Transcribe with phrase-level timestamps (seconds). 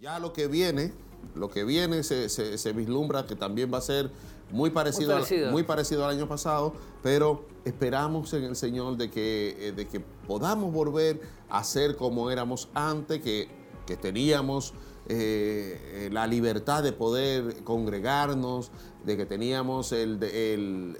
[0.00, 0.92] Ya lo que viene,
[1.34, 4.10] lo que viene se, se- se vislumbra que también va a ser
[4.50, 5.10] muy parecido,
[5.50, 10.00] muy parecido al año pasado, pero esperamos en el Señor de que, eh, de que
[10.00, 13.48] podamos volver a ser como éramos antes, que,
[13.86, 14.72] que teníamos
[15.12, 18.70] eh, la libertad de poder congregarnos,
[19.04, 20.22] de que teníamos el-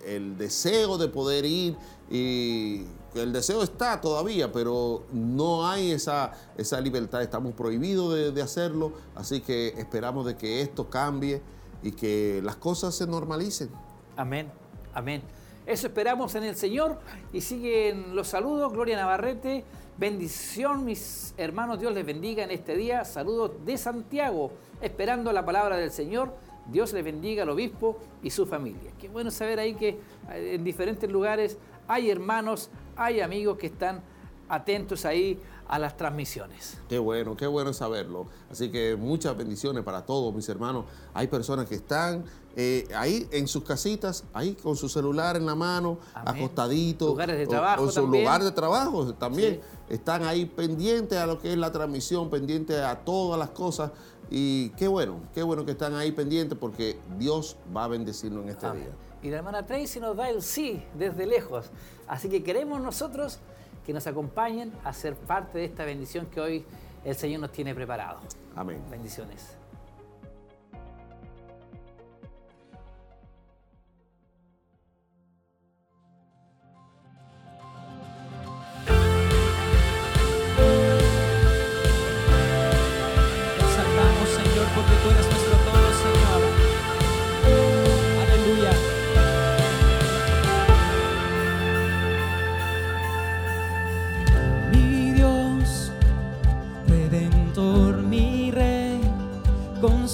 [0.04, 1.76] el deseo de poder ir
[2.10, 2.84] y
[3.14, 8.92] el deseo está todavía, pero no hay esa, esa libertad, estamos prohibidos de, de hacerlo,
[9.14, 11.40] así que esperamos de que esto cambie
[11.82, 13.68] y que las cosas se normalicen.
[14.16, 14.50] Amén,
[14.92, 15.22] amén.
[15.70, 16.98] Eso esperamos en el Señor
[17.32, 18.72] y siguen los saludos.
[18.72, 19.64] Gloria Navarrete,
[19.96, 23.04] bendición mis hermanos, Dios les bendiga en este día.
[23.04, 26.34] Saludos de Santiago, esperando la palabra del Señor.
[26.66, 28.90] Dios les bendiga al obispo y su familia.
[28.98, 30.00] Qué bueno saber ahí que
[30.32, 31.56] eh, en diferentes lugares
[31.86, 34.02] hay hermanos, hay amigos que están
[34.48, 36.78] atentos ahí a las transmisiones.
[36.88, 38.26] Qué bueno, qué bueno saberlo.
[38.50, 40.86] Así que muchas bendiciones para todos mis hermanos.
[41.14, 42.24] Hay personas que están
[42.56, 46.42] eh, ahí en sus casitas, ahí con su celular en la mano, Amén.
[46.42, 47.08] acostaditos.
[47.08, 49.54] Lugares de trabajo O, su lugar de trabajo también.
[49.88, 49.94] Sí.
[49.94, 53.92] Están ahí pendientes a lo que es la transmisión, pendientes a todas las cosas.
[54.30, 58.50] Y qué bueno, qué bueno que están ahí pendientes porque Dios va a bendecirnos en
[58.50, 58.84] este Amén.
[58.84, 58.92] día.
[59.22, 61.66] Y la hermana Tracy nos da el sí desde lejos.
[62.06, 63.38] Así que queremos nosotros
[63.84, 66.64] que nos acompañen a ser parte de esta bendición que hoy
[67.04, 68.20] el Señor nos tiene preparado.
[68.54, 68.82] Amén.
[68.90, 69.59] Bendiciones.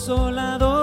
[0.06, 0.75] Consolador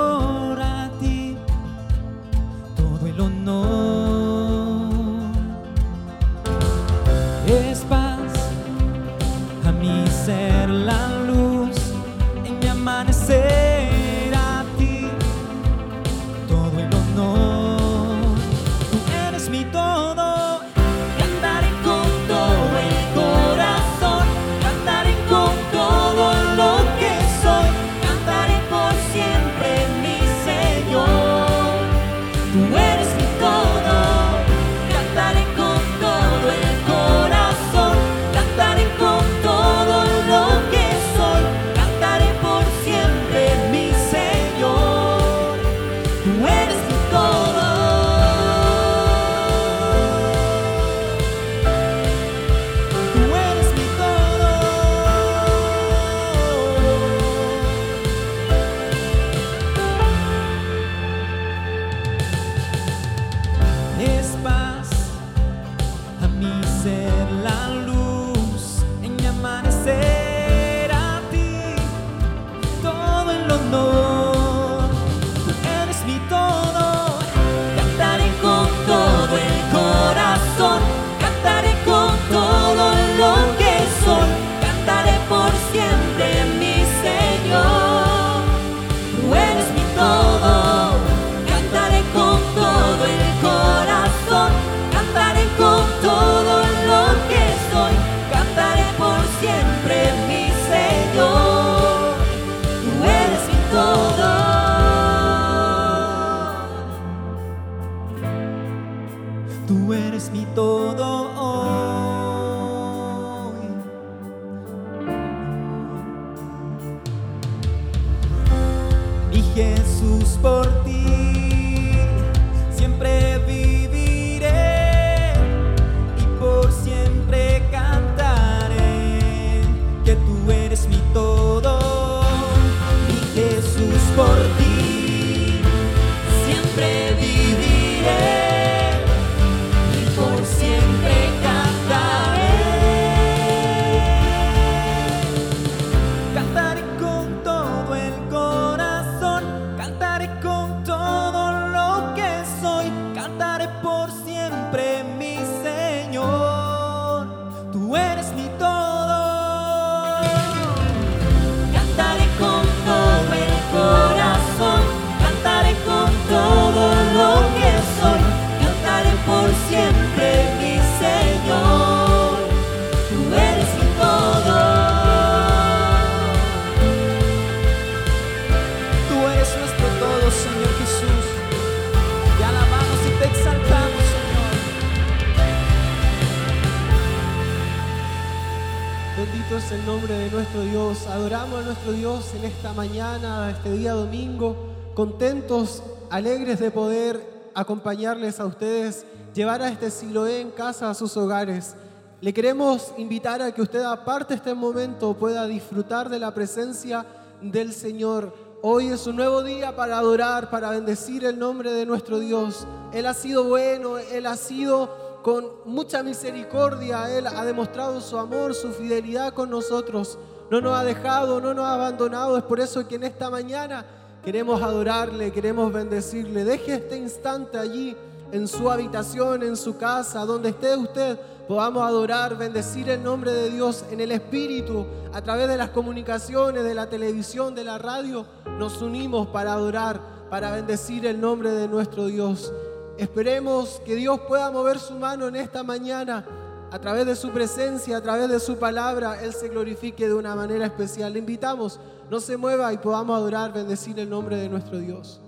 [195.04, 197.20] contentos, alegres de poder
[197.54, 201.76] acompañarles a ustedes, llevar a este Siloé en casa a sus hogares.
[202.22, 207.06] Le queremos invitar a que usted aparte este momento pueda disfrutar de la presencia
[207.42, 208.34] del Señor.
[208.62, 212.66] Hoy es un nuevo día para adorar, para bendecir el nombre de nuestro Dios.
[212.94, 217.14] Él ha sido bueno, Él ha sido con mucha misericordia.
[217.14, 220.18] Él ha demostrado su amor, su fidelidad con nosotros.
[220.50, 222.38] No nos ha dejado, no nos ha abandonado.
[222.38, 223.86] Es por eso que en esta mañana
[224.24, 226.44] queremos adorarle, queremos bendecirle.
[226.44, 227.96] Deje este instante allí
[228.32, 233.50] en su habitación, en su casa, donde esté usted, podamos adorar, bendecir el nombre de
[233.50, 238.26] Dios en el Espíritu, a través de las comunicaciones, de la televisión, de la radio.
[238.58, 240.00] Nos unimos para adorar,
[240.30, 242.52] para bendecir el nombre de nuestro Dios.
[242.98, 246.26] Esperemos que Dios pueda mover su mano en esta mañana
[246.74, 250.36] a través de su presencia, a través de su palabra, Él se glorifique de una
[250.36, 251.14] manera especial.
[251.14, 251.80] Le invitamos,
[252.10, 255.22] no se mueva y podamos adorar, bendecir el nombre de nuestro Dios.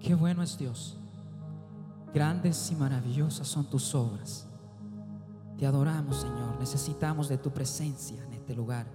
[0.00, 0.96] Qué bueno es Dios.
[2.14, 4.46] Grandes y maravillosas son tus obras.
[5.58, 6.58] Te adoramos, Señor.
[6.58, 8.86] Necesitamos de tu presencia en este lugar.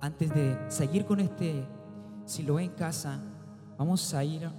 [0.00, 1.64] Antes de seguir con este
[2.24, 3.22] Siloé en casa,
[3.78, 4.50] vamos a ir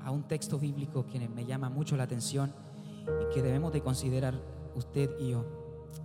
[0.00, 2.54] a un texto bíblico que me llama mucho la atención
[3.02, 5.44] y que debemos de considerar usted y yo.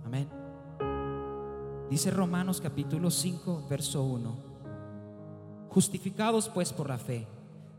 [0.04, 0.28] Amén.
[1.90, 4.36] Dice Romanos capítulo 5, verso 1.
[5.70, 7.26] Justificados pues por la fe,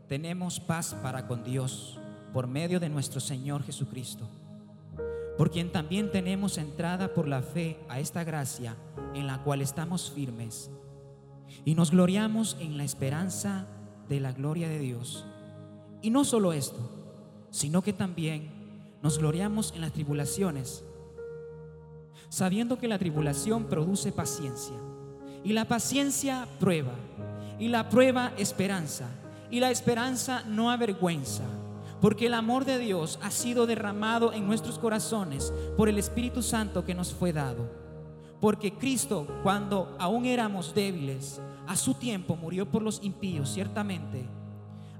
[0.08, 1.98] tenemos paz para con Dios
[2.32, 4.28] por medio de nuestro Señor Jesucristo,
[5.36, 8.76] por quien también tenemos entrada por la fe a esta gracia
[9.14, 10.70] en la cual estamos firmes
[11.64, 13.66] y nos gloriamos en la esperanza
[14.08, 15.26] de la gloria de Dios.
[16.02, 16.90] Y no solo esto,
[17.50, 18.59] sino que también
[19.02, 20.84] nos gloriamos en las tribulaciones,
[22.28, 24.76] sabiendo que la tribulación produce paciencia,
[25.42, 26.94] y la paciencia prueba,
[27.58, 29.08] y la prueba esperanza,
[29.50, 31.44] y la esperanza no avergüenza,
[32.00, 36.84] porque el amor de Dios ha sido derramado en nuestros corazones por el Espíritu Santo
[36.84, 37.68] que nos fue dado.
[38.40, 44.24] Porque Cristo, cuando aún éramos débiles, a su tiempo murió por los impíos, ciertamente,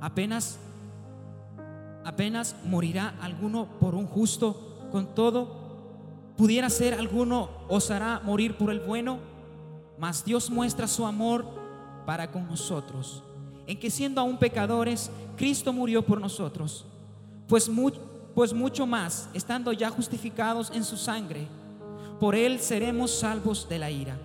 [0.01, 0.59] apenas
[2.05, 5.61] apenas morirá alguno por un justo, con todo,
[6.37, 9.19] pudiera ser alguno osará morir por el bueno,
[9.99, 11.45] mas Dios muestra su amor
[12.07, 13.23] para con nosotros,
[13.67, 16.87] en que siendo aún pecadores, Cristo murió por nosotros,
[17.47, 17.71] pues,
[18.35, 21.47] pues mucho más, estando ya justificados en su sangre,
[22.19, 24.19] por él seremos salvos de la ira,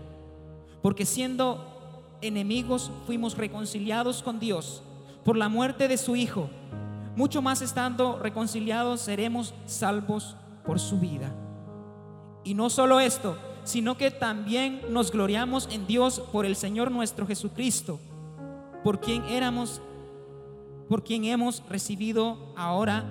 [0.82, 4.82] porque siendo enemigos fuimos reconciliados con Dios
[5.24, 6.50] por la muerte de su Hijo
[7.16, 10.36] mucho más estando reconciliados seremos salvos
[10.66, 11.32] por su vida.
[12.44, 17.26] Y no solo esto, sino que también nos gloriamos en Dios por el Señor nuestro
[17.26, 18.00] Jesucristo,
[18.84, 19.82] por quien éramos,
[20.88, 23.04] por quien hemos recibido ahora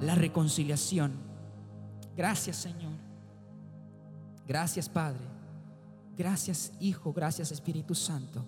[0.00, 1.12] la reconciliación.
[2.16, 2.92] Gracias Señor.
[4.46, 5.24] Gracias Padre.
[6.16, 7.12] Gracias Hijo.
[7.12, 8.44] Gracias Espíritu Santo.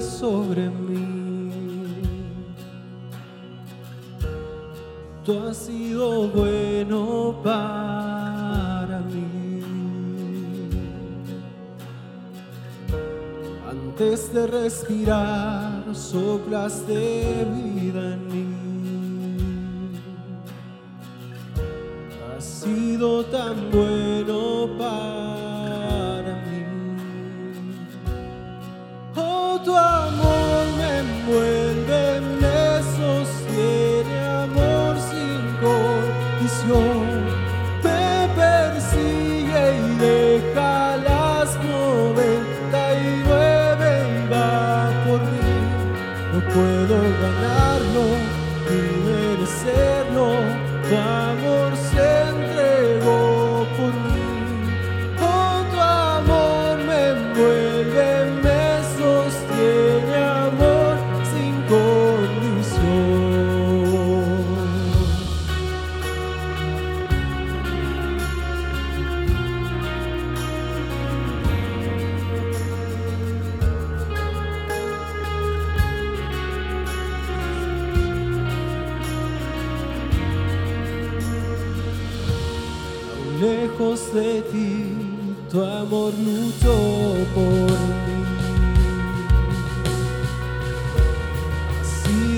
[0.00, 1.50] Sobre mí.
[5.22, 9.60] Tú has sido bueno para mí.
[13.68, 18.54] Antes de respirar, soplaste vida en mí.
[22.34, 25.51] Has sido tan bueno para
[29.64, 37.01] tu amor me envuelve, me sostiene, amor sin condición.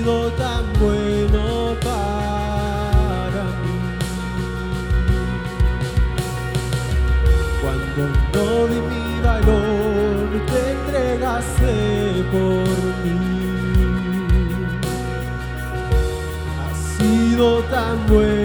[0.05, 3.77] Sido tan bueno para mí.
[7.61, 8.01] Cuando
[8.33, 11.73] no di mi valor, te entregaste
[12.31, 12.67] por
[13.03, 13.17] mí.
[16.61, 18.44] Has sido tan bueno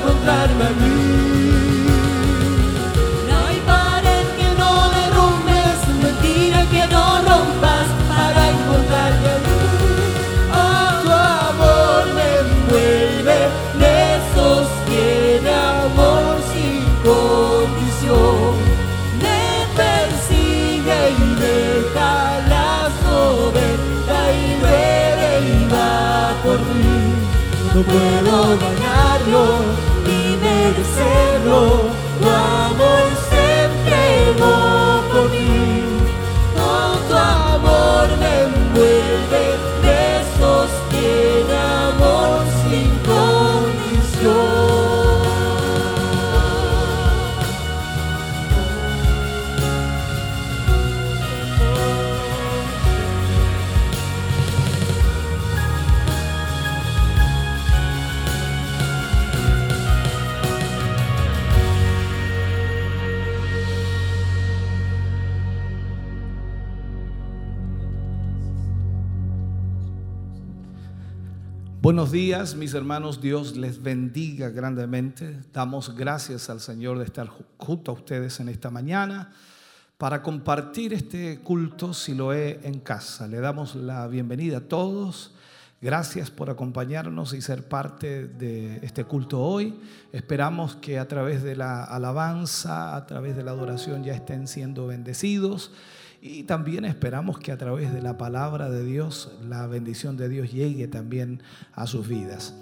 [71.91, 73.19] Buenos días, mis hermanos.
[73.19, 75.41] Dios les bendiga grandemente.
[75.51, 79.33] Damos gracias al Señor de estar ju- junto a ustedes en esta mañana
[79.97, 83.27] para compartir este culto Siloé en casa.
[83.27, 85.33] Le damos la bienvenida a todos.
[85.81, 89.77] Gracias por acompañarnos y ser parte de este culto hoy.
[90.13, 94.87] Esperamos que a través de la alabanza, a través de la adoración ya estén siendo
[94.87, 95.73] bendecidos.
[96.21, 100.51] Y también esperamos que a través de la palabra de Dios, la bendición de Dios
[100.51, 101.41] llegue también
[101.73, 102.53] a sus vidas.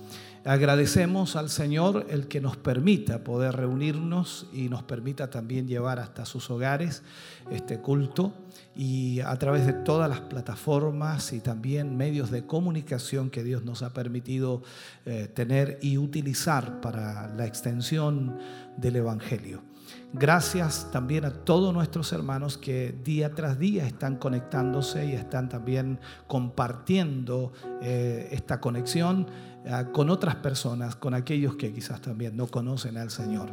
[0.46, 6.26] Agradecemos al Señor el que nos permita poder reunirnos y nos permita también llevar hasta
[6.26, 7.04] sus hogares
[7.52, 8.34] este culto
[8.74, 13.84] y a través de todas las plataformas y también medios de comunicación que Dios nos
[13.84, 14.64] ha permitido
[15.06, 18.38] eh, tener y utilizar para la extensión
[18.78, 19.69] del Evangelio.
[20.12, 26.00] Gracias también a todos nuestros hermanos que día tras día están conectándose y están también
[26.26, 29.28] compartiendo eh, esta conexión
[29.66, 33.52] eh, con otras personas, con aquellos que quizás también no conocen al Señor.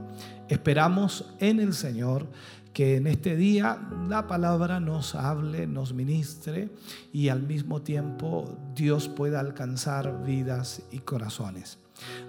[0.48, 2.26] Esperamos en el Señor
[2.72, 6.70] que en este día la palabra nos hable, nos ministre
[7.12, 11.78] y al mismo tiempo Dios pueda alcanzar vidas y corazones.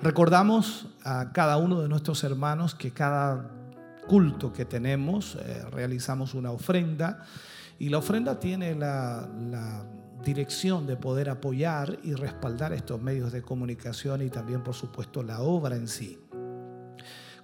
[0.02, 3.52] Recordamos a cada uno de nuestros hermanos que cada
[4.08, 7.24] culto que tenemos eh, realizamos una ofrenda
[7.78, 9.86] y la ofrenda tiene la, la
[10.24, 15.41] dirección de poder apoyar y respaldar estos medios de comunicación y también por supuesto la
[15.41, 16.20] obra en sí.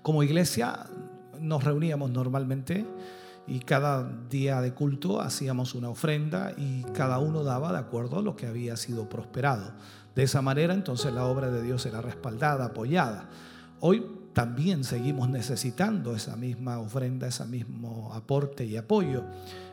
[0.02, 0.88] Como iglesia
[1.40, 2.86] nos reuníamos normalmente
[3.46, 8.22] y cada día de culto hacíamos una ofrenda y cada uno daba de acuerdo a
[8.22, 9.74] lo que había sido prosperado.
[10.16, 13.30] De esa manera entonces la obra de Dios era respaldada, apoyada.
[13.80, 19.24] Hoy también seguimos necesitando esa misma ofrenda, ese mismo aporte y apoyo.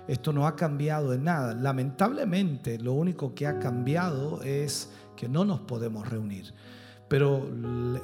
[0.07, 1.55] Esto no ha cambiado en nada.
[1.55, 6.55] Lamentablemente lo único que ha cambiado es que no nos podemos reunir
[7.11, 7.45] pero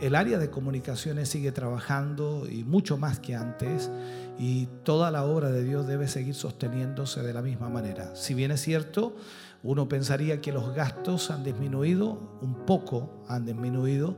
[0.01, 3.89] el área de comunicaciones sigue trabajando y mucho más que antes
[4.37, 8.17] y toda la obra de Dios debe seguir sosteniéndose de la misma manera.
[8.17, 9.15] Si bien es cierto,
[9.63, 14.17] uno pensaría que los gastos han disminuido, un poco han disminuido,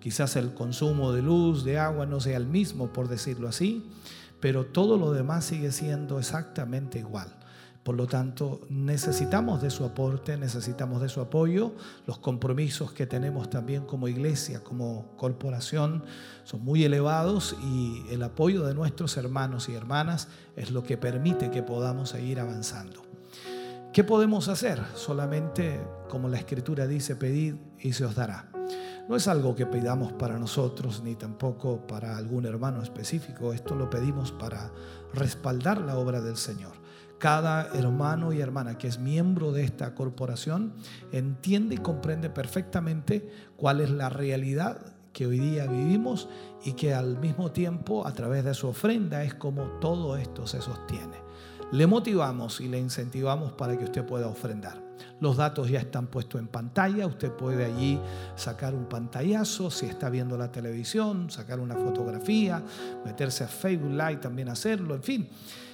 [0.00, 3.90] quizás el consumo de luz, de agua no sea el mismo, por decirlo así,
[4.40, 7.28] pero todo lo demás sigue siendo exactamente igual.
[7.82, 11.72] Por lo tanto, necesitamos de su aporte, necesitamos de su apoyo.
[12.06, 16.04] Los compromisos que tenemos también como iglesia, como corporación,
[16.44, 21.50] son muy elevados y el apoyo de nuestros hermanos y hermanas es lo que permite
[21.50, 23.02] que podamos seguir avanzando.
[23.94, 24.80] ¿Qué podemos hacer?
[24.94, 28.49] Solamente, como la escritura dice, pedid y se os dará.
[29.10, 33.52] No es algo que pidamos para nosotros ni tampoco para algún hermano específico.
[33.52, 34.70] Esto lo pedimos para
[35.12, 36.70] respaldar la obra del Señor.
[37.18, 40.74] Cada hermano y hermana que es miembro de esta corporación
[41.10, 44.78] entiende y comprende perfectamente cuál es la realidad
[45.12, 46.28] que hoy día vivimos
[46.64, 50.62] y que al mismo tiempo a través de su ofrenda es como todo esto se
[50.62, 51.16] sostiene.
[51.72, 54.89] Le motivamos y le incentivamos para que usted pueda ofrendar.
[55.20, 58.00] Los datos ya están puestos en pantalla, usted puede allí
[58.36, 62.62] sacar un pantallazo, si está viendo la televisión, sacar una fotografía,
[63.04, 65.28] meterse a Facebook Live, también hacerlo, en fin.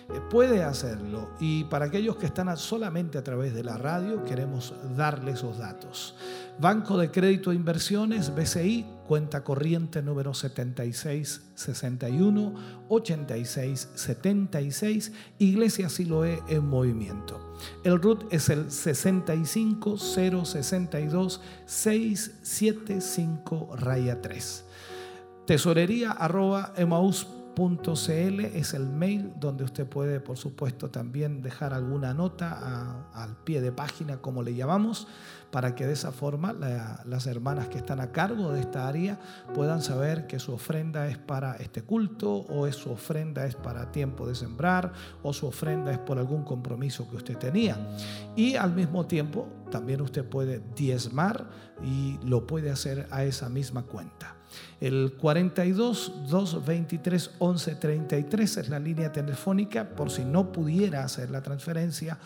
[0.08, 1.30] Eh, puede hacerlo.
[1.40, 6.14] Y para aquellos que están solamente a través de la radio, queremos darle esos datos.
[6.58, 12.54] Banco de Crédito e Inversiones, BCI, cuenta corriente número 7661
[12.88, 17.54] 8676, Iglesia Siloé en movimiento.
[17.84, 24.64] El RUT es el 65062 675 raya 3.
[25.46, 26.72] Tesorería arroba
[28.58, 33.72] es el mail donde usted puede, por supuesto, también dejar alguna nota al pie de
[33.72, 35.08] página, como le llamamos,
[35.50, 39.18] para que de esa forma las hermanas que están a cargo de esta área
[39.54, 43.90] puedan saber que su ofrenda es para este culto o es su ofrenda es para
[43.92, 47.76] tiempo de sembrar o su ofrenda es por algún compromiso que usted tenía.
[48.34, 51.48] Y al mismo tiempo también usted puede diezmar
[51.82, 54.36] y lo puede hacer a esa misma cuenta.
[54.80, 62.18] El 42 223 1133 es la línea telefónica por si no pudiera hacer la transferencia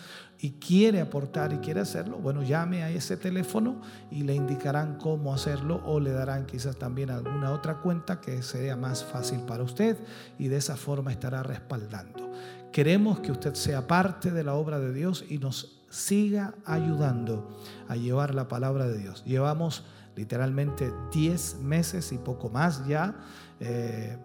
[0.42, 5.34] y quiere aportar y quiere hacerlo, bueno, llame a ese teléfono y le indicarán cómo
[5.34, 9.98] hacerlo o le darán quizás también alguna otra cuenta que sea más fácil para usted
[10.38, 12.30] y de esa forma estará respaldando.
[12.72, 17.96] Queremos que usted sea parte de la obra de Dios y nos siga ayudando a
[17.96, 19.22] llevar la palabra de Dios.
[19.24, 19.84] Llevamos
[20.16, 23.14] literalmente 10 meses y poco más ya.
[23.58, 24.16] Eh,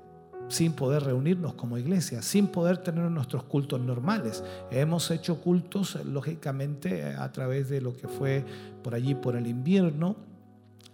[0.47, 4.43] sin poder reunirnos como iglesia, sin poder tener nuestros cultos normales.
[4.71, 8.45] Hemos hecho cultos, lógicamente, a través de lo que fue
[8.83, 10.15] por allí, por el invierno,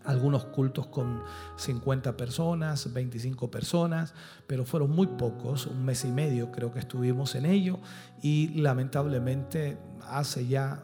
[0.06, 1.22] algunos cultos con
[1.58, 4.14] 50 personas, 25 personas,
[4.48, 7.80] pero fueron muy pocos, un mes y medio creo que estuvimos en ello
[8.22, 10.84] y lamentablemente hace ya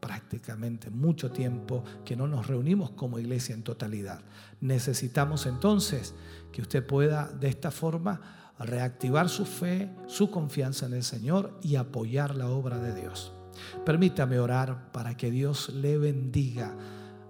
[0.00, 4.20] prácticamente mucho tiempo que no nos reunimos como iglesia en totalidad.
[4.60, 6.14] Necesitamos entonces
[6.52, 11.76] que usted pueda de esta forma reactivar su fe, su confianza en el Señor y
[11.76, 13.32] apoyar la obra de Dios.
[13.84, 16.74] Permítame orar para que Dios le bendiga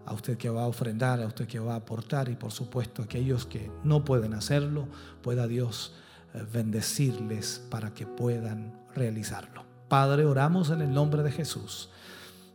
[0.07, 3.03] a usted que va a ofrendar, a usted que va a aportar y por supuesto
[3.03, 4.89] a aquellos que no pueden hacerlo,
[5.23, 5.95] pueda Dios
[6.33, 9.65] eh, bendecirles para que puedan realizarlo.
[9.89, 11.91] Padre, oramos en el nombre de Jesús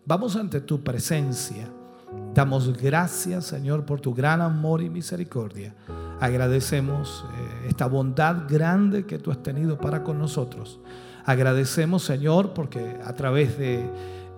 [0.05, 1.71] Vamos ante tu presencia.
[2.33, 5.75] Damos gracias, Señor, por tu gran amor y misericordia.
[6.19, 10.79] Agradecemos eh, esta bondad grande que tú has tenido para con nosotros.
[11.25, 13.87] Agradecemos, Señor, porque a través de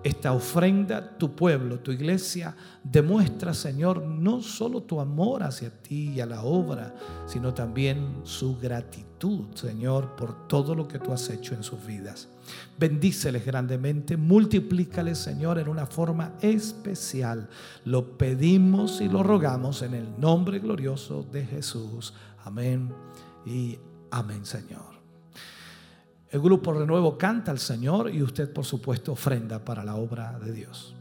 [0.03, 2.53] esta ofrenda, tu pueblo, tu iglesia,
[2.83, 6.93] demuestra, Señor, no solo tu amor hacia ti y a la obra,
[7.25, 12.27] sino también su gratitud, Señor, por todo lo que tú has hecho en sus vidas.
[12.77, 17.49] Bendíceles grandemente, multiplícales, Señor, en una forma especial.
[17.85, 22.13] Lo pedimos y lo rogamos en el nombre glorioso de Jesús.
[22.43, 22.93] Amén
[23.45, 23.77] y
[24.11, 24.95] amén, Señor.
[26.29, 30.51] El grupo Renuevo canta al Señor y usted, por supuesto, ofrenda para la obra de
[30.51, 30.94] Dios.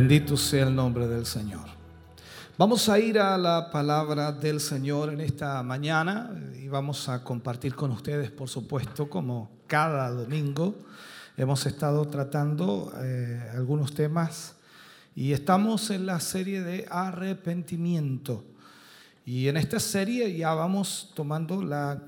[0.00, 1.66] Bendito sea el nombre del Señor.
[2.56, 7.74] Vamos a ir a la palabra del Señor en esta mañana y vamos a compartir
[7.74, 10.74] con ustedes, por supuesto, como cada domingo,
[11.36, 14.54] Hemos estado tratando eh, algunos temas
[15.14, 18.42] y estamos en la serie de arrepentimiento.
[19.26, 22.02] Y en esta serie ya vamos tomando la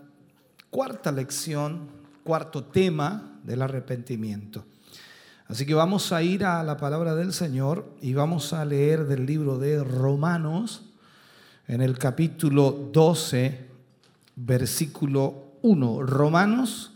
[0.71, 1.91] cuarta lección,
[2.25, 4.65] cuarto tema del arrepentimiento.
[5.49, 9.27] Así que vamos a ir a la palabra del Señor y vamos a leer del
[9.27, 10.85] libro de Romanos
[11.67, 13.67] en el capítulo 12,
[14.37, 16.03] versículo 1.
[16.03, 16.93] Romanos,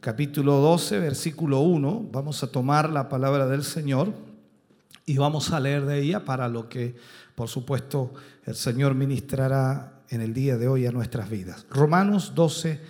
[0.00, 2.08] capítulo 12, versículo 1.
[2.10, 4.12] Vamos a tomar la palabra del Señor
[5.06, 6.96] y vamos a leer de ella para lo que,
[7.34, 8.14] por supuesto,
[8.46, 11.66] el Señor ministrará en el día de hoy a nuestras vidas.
[11.70, 12.80] Romanos 12,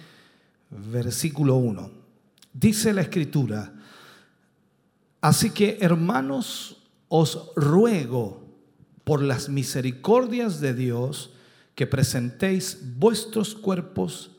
[0.71, 1.91] versículo 1.
[2.53, 3.74] Dice la escritura,
[5.25, 8.45] así que hermanos, os ruego
[9.05, 11.31] por las misericordias de Dios
[11.75, 14.31] que presentéis vuestros cuerpos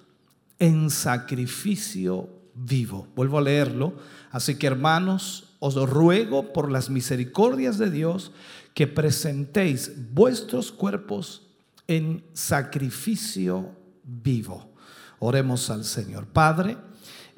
[0.60, 3.08] en sacrificio vivo.
[3.16, 3.96] Vuelvo a leerlo.
[4.32, 8.32] Así que hermanos, os ruego por las misericordias de Dios
[8.74, 11.48] que presentéis vuestros cuerpos
[11.88, 13.72] en sacrificio
[14.04, 14.74] vivo.
[15.20, 16.28] Oremos al Señor.
[16.28, 16.78] Padre,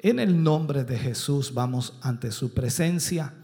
[0.00, 3.34] en el nombre de Jesús vamos ante su presencia,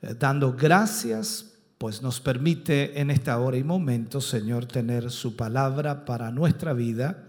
[0.00, 1.46] dando gracias,
[1.78, 7.24] pues nos permite en esta hora y momento, Señor, tener su palabra para nuestra vida.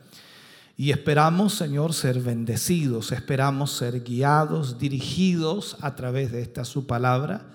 [0.76, 7.46] Y esperamos, Señor, ser bendecidos, esperamos ser guiados, dirigidos a través de esta su palabra.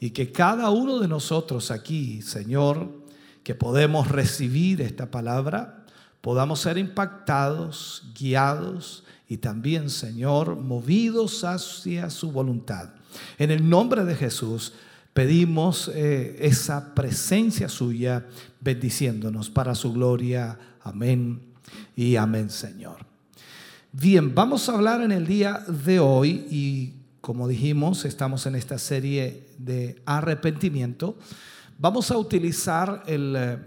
[0.00, 3.02] Y que cada uno de nosotros aquí, Señor,
[3.42, 5.84] que podemos recibir esta palabra,
[6.20, 12.90] podamos ser impactados, guiados y también, Señor, movidos hacia su voluntad.
[13.38, 14.74] En el nombre de Jesús
[15.12, 18.26] pedimos eh, esa presencia suya
[18.60, 20.58] bendiciéndonos para su gloria.
[20.82, 21.40] Amén
[21.96, 22.98] y amén, Señor.
[23.92, 28.78] Bien, vamos a hablar en el día de hoy y como dijimos, estamos en esta
[28.78, 31.16] serie de arrepentimiento.
[31.78, 33.58] Vamos a utilizar el eh,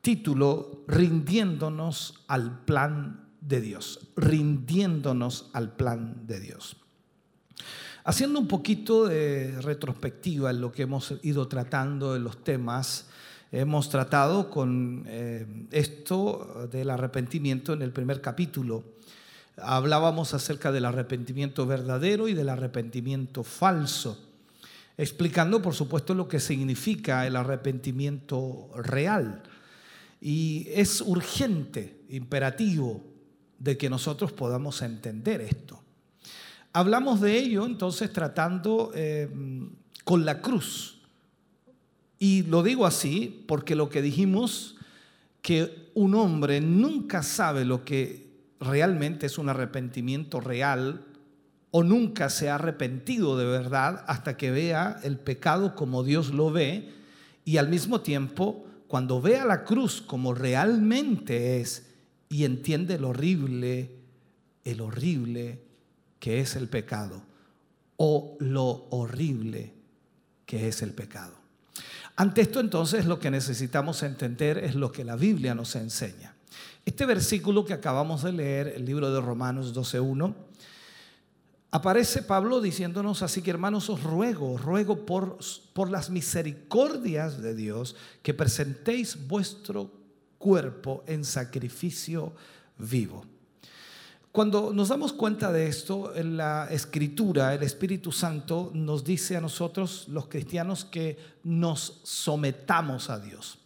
[0.00, 6.76] título Rindiéndonos al plan de Dios, rindiéndonos al plan de Dios.
[8.04, 13.06] Haciendo un poquito de retrospectiva en lo que hemos ido tratando en los temas,
[13.52, 18.84] hemos tratado con eh, esto del arrepentimiento en el primer capítulo.
[19.58, 24.18] Hablábamos acerca del arrepentimiento verdadero y del arrepentimiento falso,
[24.96, 29.42] explicando por supuesto lo que significa el arrepentimiento real.
[30.22, 33.02] Y es urgente, imperativo,
[33.58, 35.79] de que nosotros podamos entender esto.
[36.72, 39.28] Hablamos de ello entonces tratando eh,
[40.04, 41.00] con la cruz.
[42.18, 44.76] Y lo digo así porque lo que dijimos,
[45.42, 51.04] que un hombre nunca sabe lo que realmente es un arrepentimiento real
[51.70, 56.50] o nunca se ha arrepentido de verdad hasta que vea el pecado como Dios lo
[56.50, 56.90] ve
[57.44, 61.86] y al mismo tiempo cuando vea la cruz como realmente es
[62.28, 63.90] y entiende lo horrible,
[64.64, 65.69] el horrible
[66.20, 67.22] que es el pecado
[67.96, 69.74] o lo horrible
[70.46, 71.34] que es el pecado.
[72.16, 76.34] Ante esto entonces lo que necesitamos entender es lo que la Biblia nos enseña.
[76.84, 80.34] Este versículo que acabamos de leer, el libro de Romanos 12.1,
[81.70, 85.38] aparece Pablo diciéndonos así que hermanos os ruego, ruego por,
[85.72, 89.90] por las misericordias de Dios que presentéis vuestro
[90.38, 92.34] cuerpo en sacrificio
[92.76, 93.24] vivo.
[94.32, 99.40] Cuando nos damos cuenta de esto, en la escritura, el Espíritu Santo nos dice a
[99.40, 103.58] nosotros, los cristianos, que nos sometamos a Dios.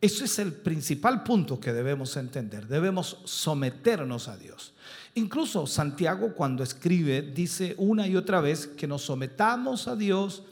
[0.00, 2.66] Eso es el principal punto que debemos entender.
[2.66, 4.72] Debemos someternos a Dios.
[5.14, 10.44] Incluso Santiago cuando escribe dice una y otra vez que nos sometamos a Dios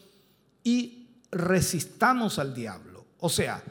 [0.62, 3.06] y resistamos al diablo.
[3.20, 3.62] O sea,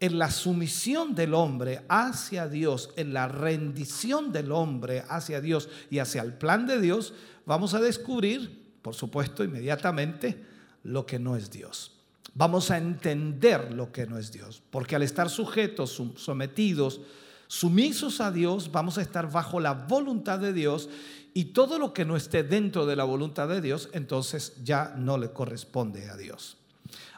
[0.00, 5.98] en la sumisión del hombre hacia Dios, en la rendición del hombre hacia Dios y
[5.98, 7.14] hacia el plan de Dios,
[7.46, 10.44] vamos a descubrir, por supuesto, inmediatamente
[10.84, 11.92] lo que no es Dios.
[12.34, 17.00] Vamos a entender lo que no es Dios, porque al estar sujetos, sometidos,
[17.46, 20.90] sumisos a Dios, vamos a estar bajo la voluntad de Dios
[21.32, 25.16] y todo lo que no esté dentro de la voluntad de Dios, entonces ya no
[25.16, 26.58] le corresponde a Dios.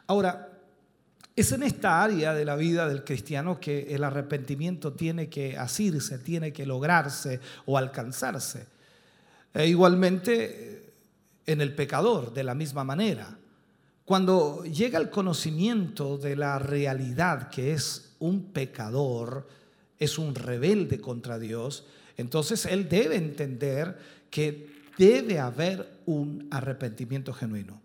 [0.06, 0.57] Ahora,
[1.40, 6.18] es en esta área de la vida del cristiano que el arrepentimiento tiene que asirse,
[6.18, 8.66] tiene que lograrse o alcanzarse.
[9.54, 10.92] E igualmente
[11.46, 13.38] en el pecador, de la misma manera.
[14.04, 19.48] Cuando llega el conocimiento de la realidad que es un pecador,
[19.98, 21.86] es un rebelde contra Dios,
[22.16, 23.98] entonces él debe entender
[24.30, 24.68] que
[24.98, 27.80] debe haber un arrepentimiento genuino.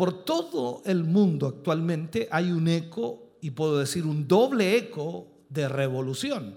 [0.00, 5.68] Por todo el mundo actualmente hay un eco, y puedo decir un doble eco de
[5.68, 6.56] revolución.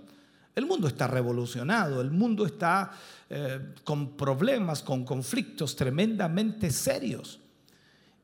[0.55, 2.93] El mundo está revolucionado, el mundo está
[3.29, 7.41] eh, con problemas, con conflictos tremendamente serios.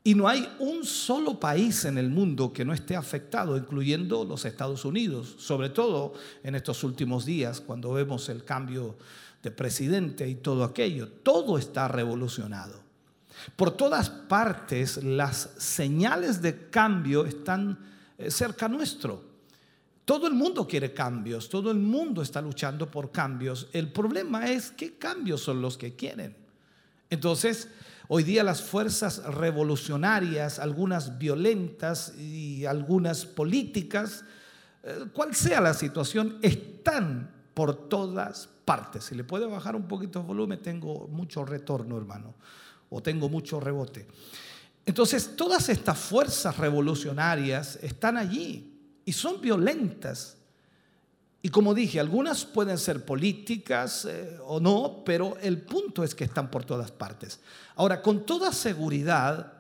[0.06, 4.46] Y no hay un solo país en el mundo que no esté afectado, incluyendo los
[4.46, 6.14] Estados Unidos, sobre todo
[6.44, 8.96] en estos últimos días, cuando vemos el cambio
[9.44, 11.10] de presidente y todo aquello.
[11.10, 12.88] Todo está revolucionado.
[13.56, 17.78] Por todas partes las señales de cambio están
[18.18, 19.24] eh, cerca nuestro.
[20.06, 23.68] Todo el mundo quiere cambios, todo el mundo está luchando por cambios.
[23.74, 26.36] El problema es qué cambios son los que quieren.
[27.12, 27.70] Entonces,
[28.08, 34.24] hoy día las fuerzas revolucionarias, algunas violentas y algunas políticas,
[34.84, 39.06] eh, cual sea la situación, están por todas partes.
[39.06, 42.34] Si le puede bajar un poquito el volumen, tengo mucho retorno, hermano,
[42.90, 44.08] o tengo mucho rebote.
[44.86, 48.74] Entonces, todas estas fuerzas revolucionarias están allí
[49.06, 50.38] y son violentas.
[51.42, 56.26] Y como dije, algunas pueden ser políticas eh, o no, pero el punto es que
[56.26, 57.40] están por todas partes.
[57.76, 59.54] Ahora, con toda seguridad,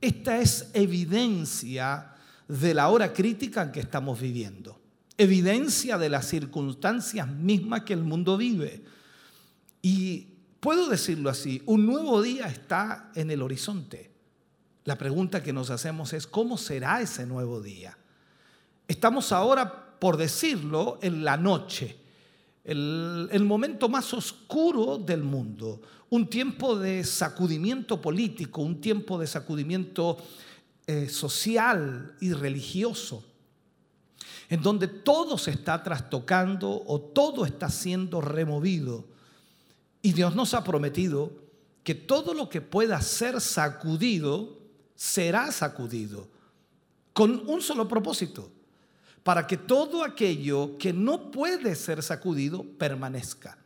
[0.00, 2.14] esta es evidencia
[2.48, 4.80] de la hora crítica en que estamos viviendo,
[5.18, 8.82] evidencia de las circunstancias mismas que el mundo vive.
[9.82, 14.10] Y puedo decirlo así, un nuevo día está en el horizonte.
[14.84, 17.96] La pregunta que nos hacemos es, ¿cómo será ese nuevo día?
[18.86, 21.96] Estamos ahora, por decirlo, en la noche,
[22.64, 25.80] el, momento más oscuro del mundo,
[26.10, 30.18] un tiempo de sacudimiento político, un tiempo de sacudimiento
[30.86, 33.24] eh, social y religioso,
[34.48, 39.04] en donde todo se está trastocando o todo está siendo removido.
[40.02, 41.32] Y Dios nos ha prometido
[41.82, 44.58] que todo lo que pueda ser sacudido
[44.94, 46.28] será sacudido,
[47.12, 48.50] con un solo propósito,
[49.22, 53.58] para que todo aquello que no puede ser sacudido permanezca.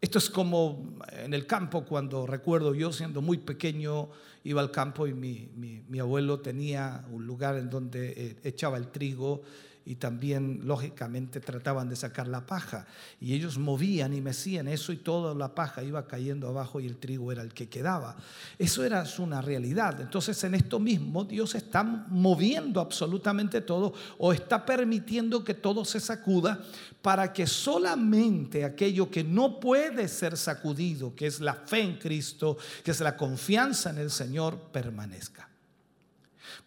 [0.00, 4.08] Esto es como en el campo, cuando recuerdo yo siendo muy pequeño,
[4.44, 8.88] iba al campo y mi, mi abuelo tenía un lugar en donde eh, echaba el
[8.88, 9.42] trigo
[9.84, 12.86] y también lógicamente trataban de sacar la paja
[13.20, 16.98] y ellos movían y mecían eso y toda la paja iba cayendo abajo y el
[16.98, 18.16] trigo era el que quedaba.
[18.58, 20.00] Eso era una realidad.
[20.00, 25.98] Entonces en esto mismo Dios está moviendo absolutamente todo o está permitiendo que todo se
[25.98, 26.62] sacuda
[27.02, 32.58] para que solamente aquello que no puede ser sacudido, que es la fe en Cristo,
[32.84, 35.48] que es la confianza en el Señor, permanezca.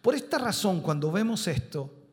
[0.02, 2.03] Por esta razón, cuando vemos esto,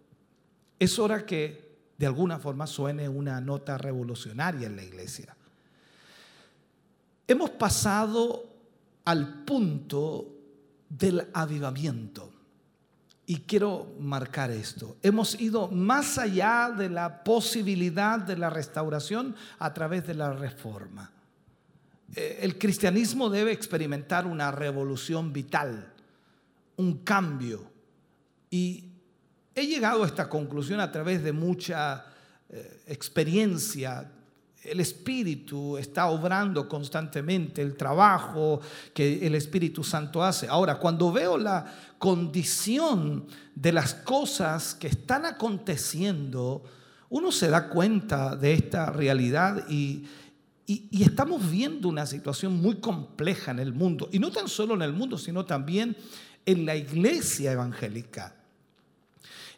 [0.82, 5.38] es hora que de alguna forma suene una nota revolucionaria en la iglesia.
[7.28, 8.52] Hemos pasado
[9.06, 10.26] al punto
[10.90, 12.34] del avivamiento.
[13.28, 14.98] Y quiero marcar esto.
[15.04, 21.12] Hemos ido más allá de la posibilidad de la restauración a través de la reforma.
[22.16, 25.94] Eh, el cristianismo debe experimentar una revolución vital,
[26.78, 27.70] un cambio.
[28.50, 28.91] Y
[29.54, 32.06] He llegado a esta conclusión a través de mucha
[32.50, 34.10] eh, experiencia.
[34.64, 38.62] El Espíritu está obrando constantemente, el trabajo
[38.94, 40.48] que el Espíritu Santo hace.
[40.48, 41.66] Ahora, cuando veo la
[41.98, 46.64] condición de las cosas que están aconteciendo,
[47.10, 50.06] uno se da cuenta de esta realidad y,
[50.66, 54.08] y, estamos viendo una situación muy compleja en el mundo.
[54.14, 55.98] Y no tan solo en el mundo, sino también
[56.46, 58.36] en la iglesia evangélica.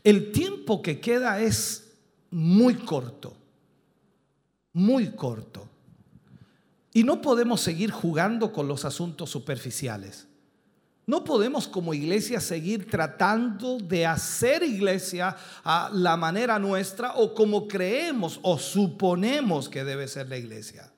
[0.04, 1.94] El tiempo que queda es
[2.30, 3.34] muy corto,
[4.74, 5.70] muy corto.
[6.94, 10.28] Y no podemos seguir jugando con los asuntos superficiales.
[11.06, 17.68] No podemos como iglesia seguir tratando de hacer iglesia a la manera nuestra o como
[17.68, 20.92] creemos o suponemos que debe ser la iglesia.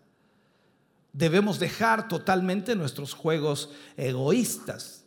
[1.12, 5.05] Debemos dejar totalmente nuestros juegos egoístas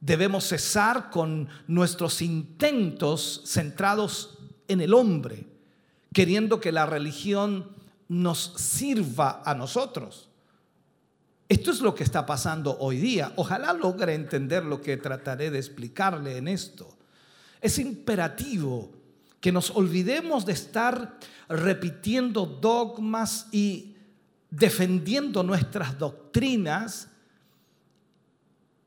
[0.00, 4.38] Debemos cesar con nuestros intentos centrados
[4.68, 5.46] en el hombre,
[6.12, 7.70] queriendo que la religión
[8.08, 10.28] nos sirva a nosotros.
[11.48, 13.32] Esto es lo que está pasando hoy día.
[13.36, 16.96] Ojalá logre entender lo que trataré de explicarle en esto.
[17.60, 18.92] Es imperativo
[19.40, 21.18] que nos olvidemos de estar
[21.48, 23.96] repitiendo dogmas y
[24.50, 27.08] defendiendo nuestras doctrinas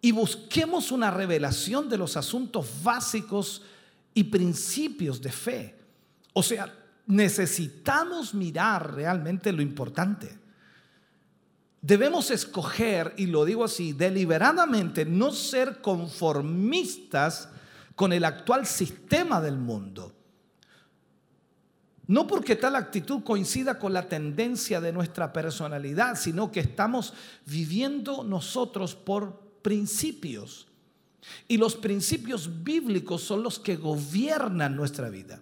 [0.02, 3.62] y busquemos una revelación de los asuntos básicos
[4.14, 5.76] y principios de fe.
[6.34, 6.74] O sea,
[7.06, 10.40] necesitamos mirar realmente lo importante.
[11.84, 17.50] debemos escoger, y lo digo así, deliberadamente, no ser conformistas
[17.96, 20.14] con el actual sistema del mundo.
[22.06, 27.14] No porque tal actitud coincida con la tendencia de nuestra personalidad, sino que estamos
[27.48, 30.68] viviendo nosotros por principios.
[31.48, 35.40] Y los principios bíblicos son los que gobiernan nuestra vida.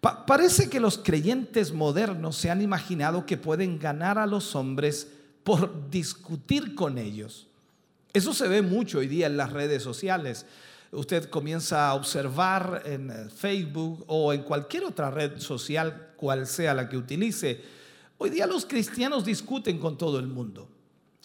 [0.00, 5.08] Pa- parece que los creyentes modernos se han imaginado que pueden ganar a los hombres
[5.44, 7.48] por discutir con ellos.
[8.12, 10.46] Eso se ve mucho hoy día en las redes sociales.
[10.90, 16.74] Usted comienza a observar en eh, Facebook o en cualquier otra red social, cual sea
[16.74, 17.60] la que utilice.
[18.18, 20.68] Hoy día los cristianos discuten con todo el mundo.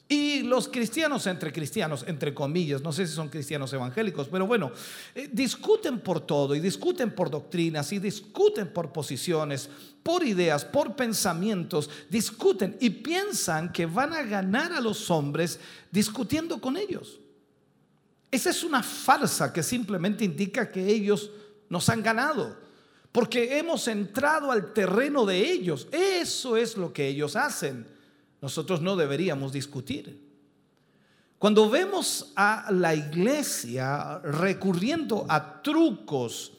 [0.07, 4.71] Y los cristianos entre cristianos, entre comillas, no sé si son cristianos evangélicos, pero bueno,
[5.15, 9.67] eh, discuten por todo y discuten por doctrinas y discuten por posiciones,
[10.03, 16.61] por ideas, por pensamientos, discuten y piensan que van a ganar a los hombres discutiendo
[16.61, 17.19] con ellos.
[18.29, 21.31] Esa es una farsa que simplemente indica que ellos
[21.67, 22.55] nos han ganado,
[23.11, 25.87] porque hemos entrado al terreno de ellos.
[25.91, 27.94] Eso es lo que ellos hacen.
[28.45, 30.21] Nosotros no deberíamos discutir.
[31.39, 36.51] Cuando vemos a la iglesia recurriendo a trucos,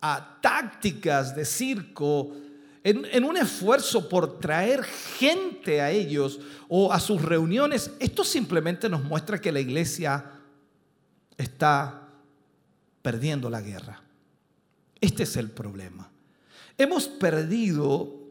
[0.00, 2.36] a tácticas de circo,
[2.84, 9.02] en, un esfuerzo por traer gente a ellos o a sus reuniones, esto simplemente nos
[9.02, 10.30] muestra que la iglesia
[11.36, 12.10] está
[13.02, 14.04] perdiendo la guerra.
[15.00, 16.08] Este es el problema.
[16.78, 18.23] Hemos perdido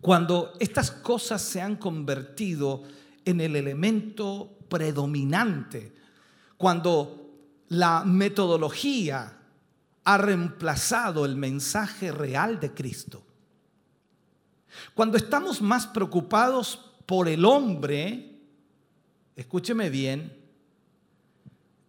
[0.00, 2.82] cuando estas cosas se han convertido
[3.24, 5.94] en el elemento predominante,
[6.56, 7.30] cuando
[7.68, 9.38] la metodología
[10.04, 13.22] ha reemplazado el mensaje real de Cristo.
[14.94, 18.38] Cuando estamos más preocupados por el hombre,
[19.36, 20.36] escúcheme bien,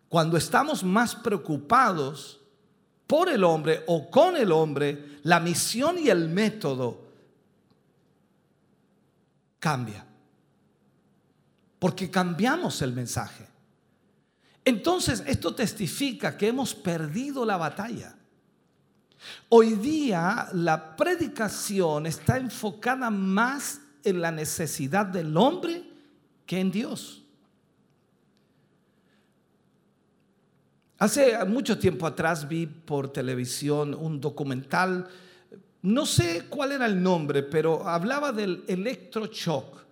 [0.08, 2.40] cuando estamos más preocupados
[3.08, 7.05] por el hombre o con el hombre, la misión y el método
[9.66, 10.06] cambia.
[11.80, 13.48] Porque cambiamos el mensaje.
[14.64, 18.16] Entonces, esto testifica que hemos perdido la batalla.
[19.50, 25.84] Hoy día la predicación está enfocada más en la necesidad del hombre
[26.46, 27.24] que en Dios.
[31.00, 35.10] Hace mucho tiempo atrás vi por televisión un documental,
[35.86, 39.86] no sé cuál era el nombre, pero hablaba del electroshock.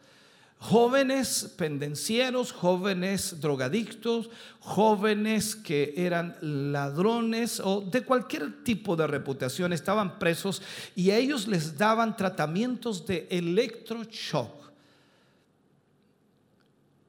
[0.58, 4.30] Jóvenes pendencieros, jóvenes drogadictos,
[4.60, 10.64] jóvenes que eran ladrones o de cualquier tipo de reputación estaban presos
[10.96, 14.72] y a ellos les daban tratamientos de electroshock.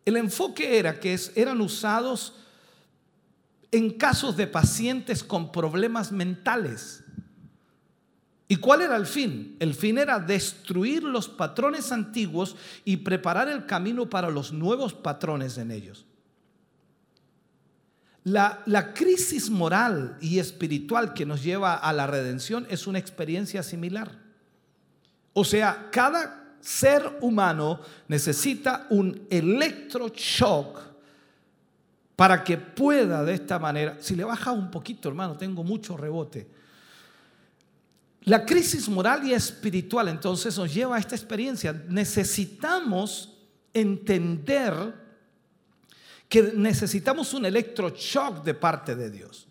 [0.05, 2.35] El enfoque era que eran usados
[3.71, 7.04] en casos de pacientes con problemas mentales.
[8.55, 9.57] ¿Y cuál era el fin?
[9.59, 15.59] El fin era destruir los patrones antiguos y preparar el camino para los nuevos patrones
[15.59, 16.07] en ellos.
[18.23, 18.63] La,
[18.95, 24.21] crisis moral y espiritual que nos lleva a la redención es una experiencia similar.
[25.33, 30.79] O sea, cada ser humano necesita un electroshock
[32.15, 36.63] para que pueda de esta manera, si le baja un poquito, hermano, tengo mucho rebote.
[38.25, 41.73] La crisis moral y espiritual entonces nos lleva a esta experiencia.
[41.89, 43.37] Necesitamos
[43.73, 44.95] entender
[46.29, 49.47] que necesitamos un electroshock de parte de Dios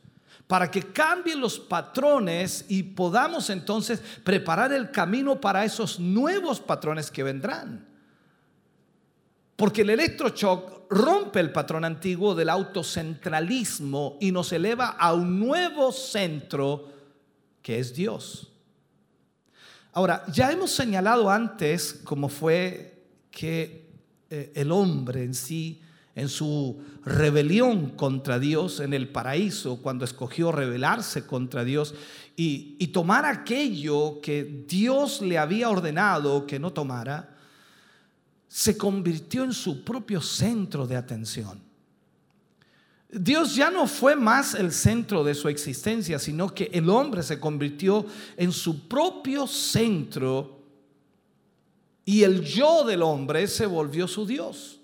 [0.47, 7.09] para que cambien los patrones y podamos entonces preparar el camino para esos nuevos patrones
[7.09, 7.87] que vendrán.
[9.55, 15.91] Porque el electroshock rompe el patrón antiguo del autocentralismo y nos eleva a un nuevo
[15.91, 16.91] centro
[17.61, 18.52] que es Dios.
[19.93, 23.89] Ahora, ya hemos señalado antes cómo fue que
[24.29, 25.81] eh, el hombre en sí,
[26.15, 31.93] en su rebelión contra Dios en el paraíso, cuando escogió rebelarse contra Dios
[32.35, 37.37] y, y tomar aquello que Dios le había ordenado que no tomara,
[38.47, 41.62] se convirtió en su propio centro de atención.
[43.13, 47.39] Dios ya no fue más el centro de su existencia, sino que el hombre se
[47.39, 48.05] convirtió
[48.37, 50.63] en su propio centro
[52.05, 54.79] y el yo del hombre se volvió su Dios.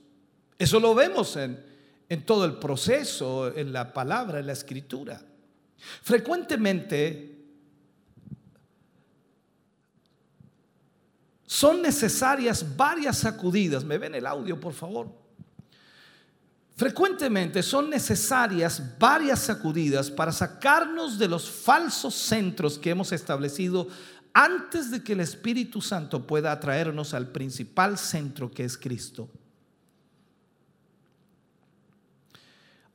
[0.59, 1.59] Eso lo vemos en,
[2.07, 5.21] en todo el proceso, en la palabra, en la escritura.
[6.03, 7.35] Frecuentemente
[11.47, 13.83] son necesarias varias sacudidas.
[13.83, 15.28] ¿Me ven el audio, por favor?
[16.79, 23.89] Frecuentemente son necesarias varias sacudidas para sacarnos de los falsos centros que hemos establecido
[24.33, 29.27] antes de que el Espíritu Santo pueda atraernos al principal centro que es Cristo.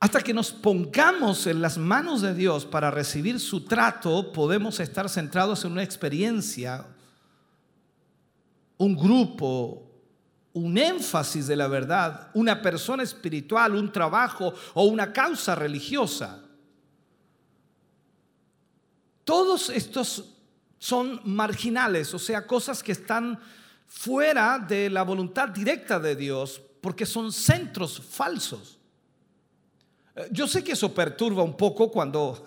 [0.01, 5.11] Hasta que nos pongamos en las manos de Dios para recibir su trato, podemos estar
[5.11, 6.87] centrados en una experiencia,
[8.79, 9.84] un grupo,
[10.55, 16.43] un énfasis de la verdad, una persona espiritual, un trabajo o una causa religiosa.
[19.25, 20.37] Todos estos
[20.79, 23.39] son marginales, o sea, cosas que están
[23.87, 28.79] fuera de la voluntad directa de Dios, porque son centros falsos.
[30.15, 32.43] Eh, yo sé que eso perturba un poco cuando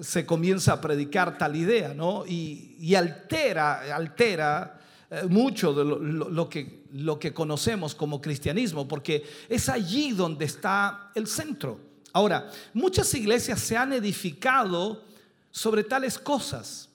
[0.00, 2.24] se comienza a predicar tal idea, ¿no?
[2.26, 4.80] Y, altera, altera
[5.10, 11.10] eh, mucho de lo, que, lo que conocemos como cristianismo, porque es allí donde está
[11.16, 11.80] el centro.
[12.12, 15.02] Ahora, muchas iglesias se han edificado
[15.50, 16.88] sobre tales cosas.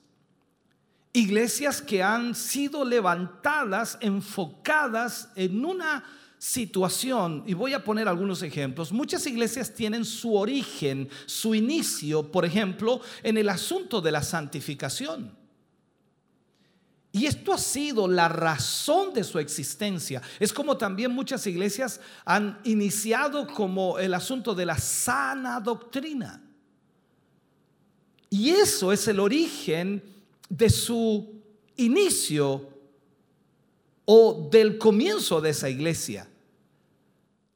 [1.12, 6.02] Iglesias que han sido levantadas, enfocadas en una
[6.38, 12.46] situación, y voy a poner algunos ejemplos, muchas iglesias tienen su origen, su inicio, por
[12.46, 15.39] ejemplo, en el asunto de la santificación.
[17.12, 20.22] Y esto ha sido la razón de su existencia.
[20.38, 26.40] Es como también muchas iglesias han iniciado como el asunto de la sana doctrina.
[28.28, 30.02] Y eso es el origen
[30.48, 31.42] de su
[31.76, 32.68] inicio
[34.04, 36.28] o del comienzo de esa iglesia.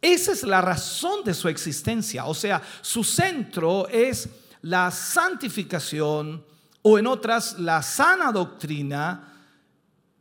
[0.01, 2.27] Esa es la razón de su existencia.
[2.27, 4.29] O sea, su centro es
[4.63, 6.45] la santificación
[6.83, 9.34] o en otras la sana doctrina.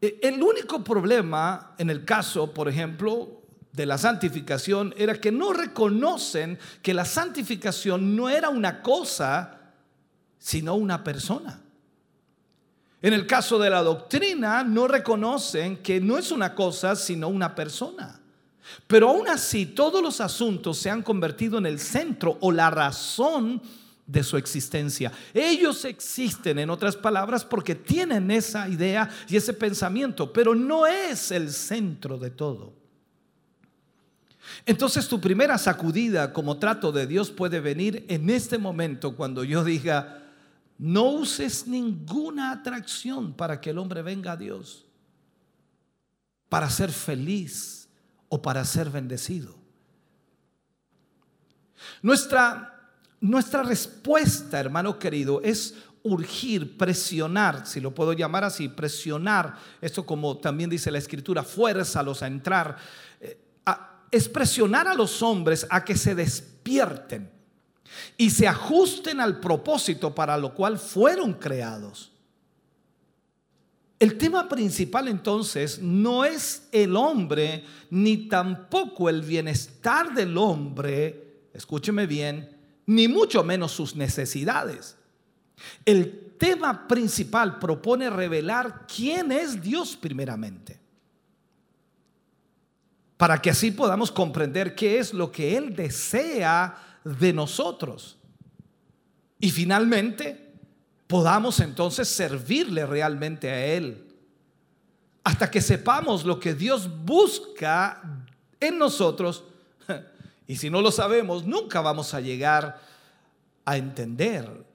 [0.04, 3.42] E, el único problema en el caso, por ejemplo,
[3.72, 9.62] de la santificación era que no reconocen que la santificación no era una cosa,
[10.38, 11.62] sino una persona.
[13.02, 17.56] En el caso de la doctrina, no reconocen que no es una cosa, sino una
[17.56, 18.20] persona.
[18.88, 23.62] Pero aún así, todos los asuntos se han convertido en el centro o la razón
[24.06, 25.12] de su existencia.
[25.34, 31.32] Ellos existen, en otras palabras, porque tienen esa idea y ese pensamiento, pero no es
[31.32, 32.74] el centro de todo.
[34.66, 39.64] Entonces tu primera sacudida como trato de Dios puede venir en este momento cuando yo
[39.64, 40.22] diga,
[40.78, 44.86] no uses ninguna atracción para que el hombre venga a Dios,
[46.50, 47.88] para ser feliz
[48.28, 49.56] o para ser bendecido.
[52.02, 52.73] Nuestra,
[53.24, 60.38] nuestra respuesta, hermano querido, es urgir, presionar, si lo puedo llamar así, presionar, esto como
[60.38, 62.76] también dice la escritura, fuérzalos a entrar,
[63.22, 63.40] eh,
[64.12, 67.32] es presionar a los hombres a que se despierten
[68.18, 72.12] y se ajusten al propósito para lo cual fueron creados.
[74.00, 82.06] El tema principal entonces no es el hombre, ni tampoco el bienestar del hombre, escúcheme
[82.06, 82.53] bien,
[82.86, 84.98] ni mucho menos sus necesidades.
[85.86, 90.80] El tema principal propone revelar quién es Dios primeramente,
[93.18, 98.18] para que así podamos comprender qué es lo que Él desea de nosotros.
[99.40, 100.54] Y finalmente,
[101.08, 104.08] podamos entonces servirle realmente a Él.
[105.24, 108.26] Hasta que sepamos lo que Dios busca
[108.60, 109.44] en nosotros.
[110.48, 112.82] Y si no lo sabemos, nunca vamos a llegar
[113.66, 114.66] a entender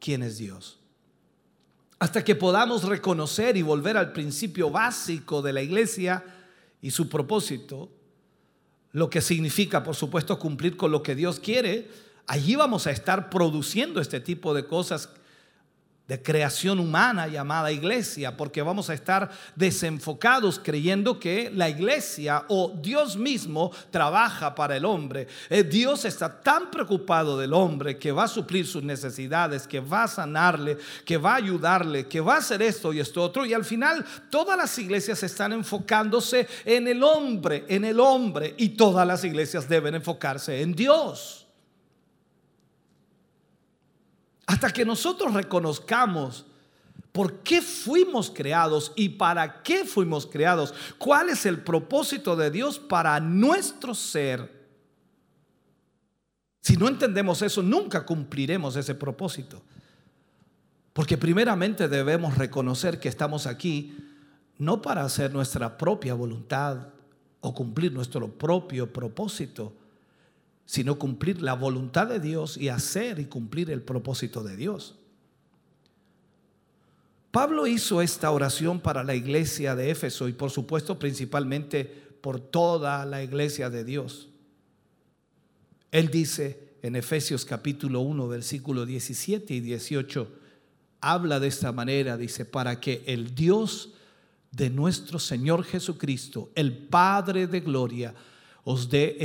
[0.00, 0.78] quién es Dios.
[1.98, 6.24] Hasta que podamos reconocer y volver al principio básico de la iglesia
[6.80, 7.90] y su propósito,
[8.92, 11.90] lo que significa, por supuesto, cumplir con lo que Dios quiere,
[12.26, 15.08] allí vamos a estar produciendo este tipo de cosas
[16.06, 22.74] de creación humana llamada iglesia, porque vamos a estar desenfocados creyendo que la iglesia o
[22.76, 25.28] Dios mismo trabaja para el hombre.
[25.48, 30.02] Eh, Dios está tan preocupado del hombre que va a suplir sus necesidades, que va
[30.02, 30.76] a sanarle,
[31.06, 33.46] que va a ayudarle, que va a hacer esto y esto otro.
[33.46, 38.70] Y al final todas las iglesias están enfocándose en el hombre, en el hombre, y
[38.70, 41.43] todas las iglesias deben enfocarse en Dios.
[44.46, 46.44] Hasta que nosotros reconozcamos
[47.12, 52.78] por qué fuimos creados y para qué fuimos creados, cuál es el propósito de Dios
[52.78, 54.52] para nuestro ser.
[56.60, 59.62] Si no entendemos eso, nunca cumpliremos ese propósito.
[60.92, 63.96] Porque primeramente debemos reconocer que estamos aquí
[64.58, 66.88] no para hacer nuestra propia voluntad
[67.40, 69.72] o cumplir nuestro propio propósito,
[70.66, 74.96] sino cumplir la voluntad de Dios y hacer y cumplir el propósito de Dios.
[77.30, 81.84] Pablo hizo esta oración para la iglesia de Éfeso y por supuesto principalmente
[82.20, 84.28] por toda la iglesia de Dios.
[85.90, 90.28] Él dice en Efesios capítulo 1, versículo 17 y 18,
[91.00, 93.94] habla de esta manera, dice, para que el Dios
[94.50, 98.14] de nuestro Señor Jesucristo, el Padre de gloria,
[98.64, 99.16] os dé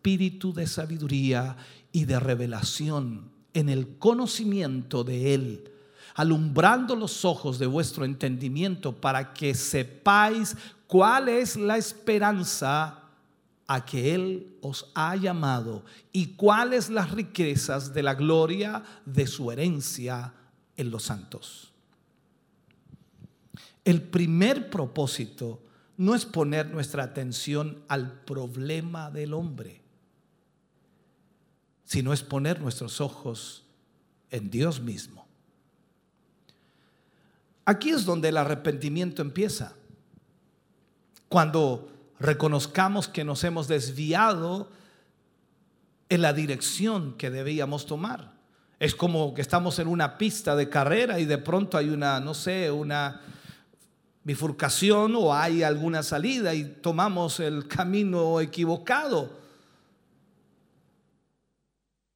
[0.00, 1.56] espíritu de sabiduría
[1.92, 5.70] y de revelación en el conocimiento de Él
[6.14, 13.04] alumbrando los ojos de vuestro entendimiento para que sepáis cuál es la esperanza
[13.66, 19.52] a que Él os ha llamado y cuáles las riquezas de la gloria de su
[19.52, 20.32] herencia
[20.76, 21.72] en los santos.
[23.84, 25.62] El primer propósito
[25.96, 29.82] no es poner nuestra atención al problema del hombre,
[31.90, 33.64] sino es poner nuestros ojos
[34.30, 35.26] en Dios mismo.
[37.64, 39.72] Aquí es donde el arrepentimiento empieza.
[41.28, 44.70] Cuando reconozcamos que nos hemos desviado
[46.08, 48.34] en la dirección que debíamos tomar.
[48.78, 52.34] Es como que estamos en una pista de carrera y de pronto hay una, no
[52.34, 53.20] sé, una
[54.22, 59.40] bifurcación o hay alguna salida y tomamos el camino equivocado.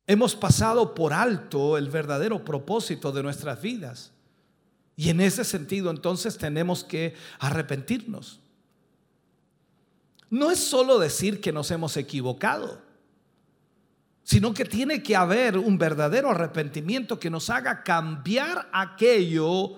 [0.06, 4.12] Hemos pasado por alto el verdadero propósito de nuestras vidas.
[4.96, 8.40] Y en ese sentido entonces tenemos que arrepentirnos.
[10.30, 12.80] No es solo decir que nos hemos equivocado,
[14.24, 19.76] sino que tiene que haber un verdadero arrepentimiento que nos haga cambiar aquello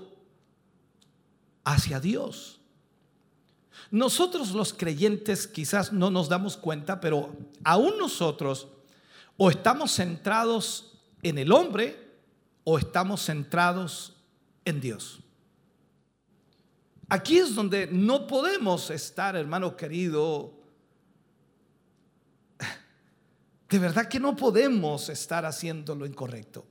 [1.65, 2.61] hacia Dios.
[3.91, 8.69] Nosotros los creyentes quizás no nos damos cuenta, pero aún nosotros
[9.37, 12.07] o estamos centrados en el hombre
[12.65, 14.17] o estamos centrados
[14.65, 15.21] en Dios.
[17.09, 20.53] Aquí es donde no podemos estar, hermano querido.
[23.69, 26.67] De verdad que no podemos estar haciendo lo incorrecto.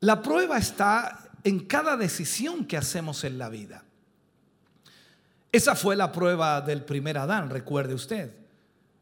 [0.00, 3.84] La prueba está en cada decisión que hacemos en la vida.
[5.50, 8.34] Esa fue la prueba del primer Adán, recuerde usted.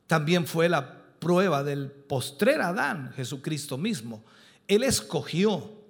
[0.06, 4.24] También fue la prueba del postrer Adán, Jesucristo mismo.
[4.66, 5.82] Él escogió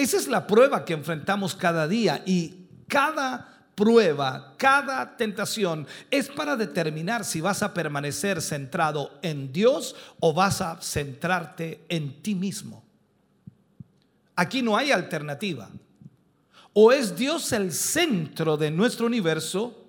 [0.00, 6.56] esa es la prueba que enfrentamos cada día y cada prueba, cada tentación es para
[6.56, 12.82] determinar si vas a permanecer centrado en Dios o vas a centrarte en ti mismo.
[14.36, 15.68] Aquí no hay alternativa.
[16.72, 19.79] O es Dios el centro de nuestro universo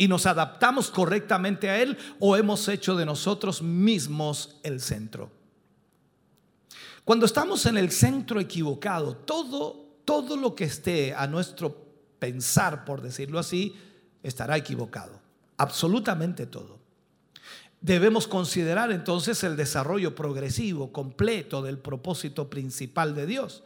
[0.00, 5.30] y nos adaptamos correctamente a Él o hemos hecho de nosotros mismos el centro.
[7.04, 11.86] Cuando estamos en el centro equivocado, todo, todo lo que esté a nuestro
[12.18, 13.76] pensar, por decirlo así,
[14.22, 15.20] estará equivocado.
[15.58, 16.78] Absolutamente todo.
[17.82, 23.64] Debemos considerar entonces el desarrollo progresivo, completo del propósito principal de Dios.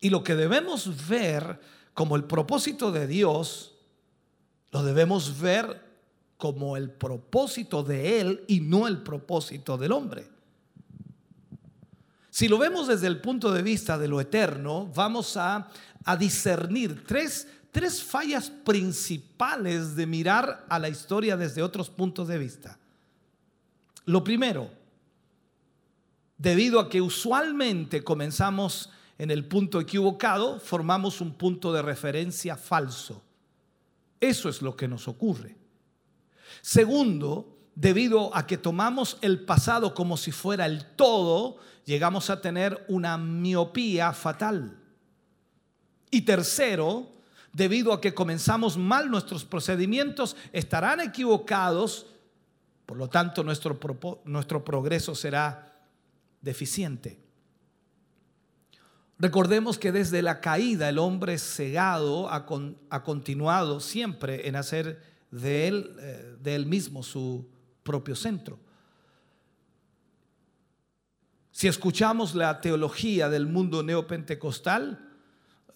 [0.00, 1.58] Y lo que debemos ver
[1.94, 3.75] como el propósito de Dios,
[4.72, 5.84] lo debemos ver
[6.36, 10.28] como el propósito de Él y no el propósito del hombre.
[12.36, 15.68] Si lo vemos desde el punto de vista de lo eterno, vamos a,
[16.18, 22.78] discernir tres, tres fallas principales de mirar a la historia desde otros puntos de vista.
[24.04, 24.70] Lo primero,
[26.36, 33.22] debido a que usualmente comenzamos en el punto equivocado, formamos un punto de referencia falso.
[34.26, 35.54] Eso es lo que nos ocurre.
[36.60, 42.84] Segundo, debido a que tomamos el pasado como si fuera el todo llegamos a tener
[42.88, 44.76] una miopía fatal.
[46.10, 47.06] Y tercero,
[47.52, 52.06] debido a que comenzamos mal nuestros procedimientos, estarán equivocados,
[52.84, 53.78] por lo tanto nuestro,
[54.24, 55.78] nuestro progreso será
[56.40, 57.25] deficiente.
[59.18, 62.44] Recordemos que desde la caída el hombre cegado ha,
[63.02, 65.02] continuado siempre en hacer
[65.32, 67.48] eh, de él mismo su
[67.82, 68.58] propio centro.
[71.50, 75.08] Si escuchamos la teología del mundo neopentecostal,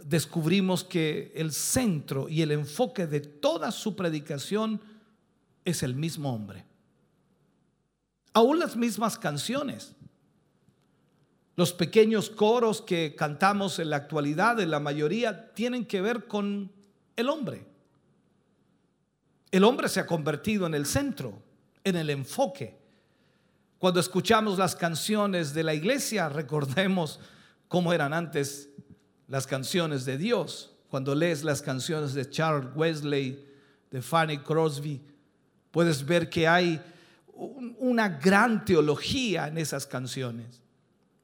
[0.05, 4.83] descubrimos que el centro y el enfoque de toda su predicación
[5.65, 6.67] es el mismo hombre.
[8.35, 9.95] Aún las mismas canciones.
[11.61, 16.73] Los pequeños coros que cantamos en la actualidad, en la mayoría, tienen que ver con
[17.17, 17.67] el hombre.
[19.51, 21.43] El hombre se ha convertido en el centro,
[21.85, 22.79] en el enfoque.
[23.79, 27.21] Cuando escuchamos las canciones de la iglesia, recordemos
[27.69, 28.71] cómo eran antes
[29.29, 30.75] las canciones de Dios.
[30.89, 33.47] Cuando lees las canciones de Charles Wesley,
[33.91, 35.03] de Fanny Crosby,
[35.71, 36.81] puedes ver que hay
[37.37, 40.63] una gran teología en esas canciones,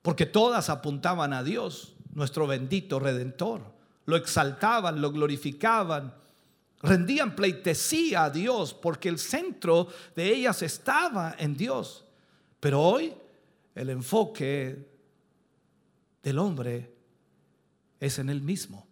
[0.07, 3.62] porque todas apuntaban a Dios, nuestro bendito redentor.
[4.04, 6.14] Lo exaltaban, lo glorificaban,
[6.80, 12.04] rendían pleitesía a Dios, porque el centro de ellas estaba en Dios.
[12.61, 13.14] Pero hoy
[13.74, 14.78] el enfoque
[16.22, 16.94] del hombre
[17.98, 18.86] es en él mismo.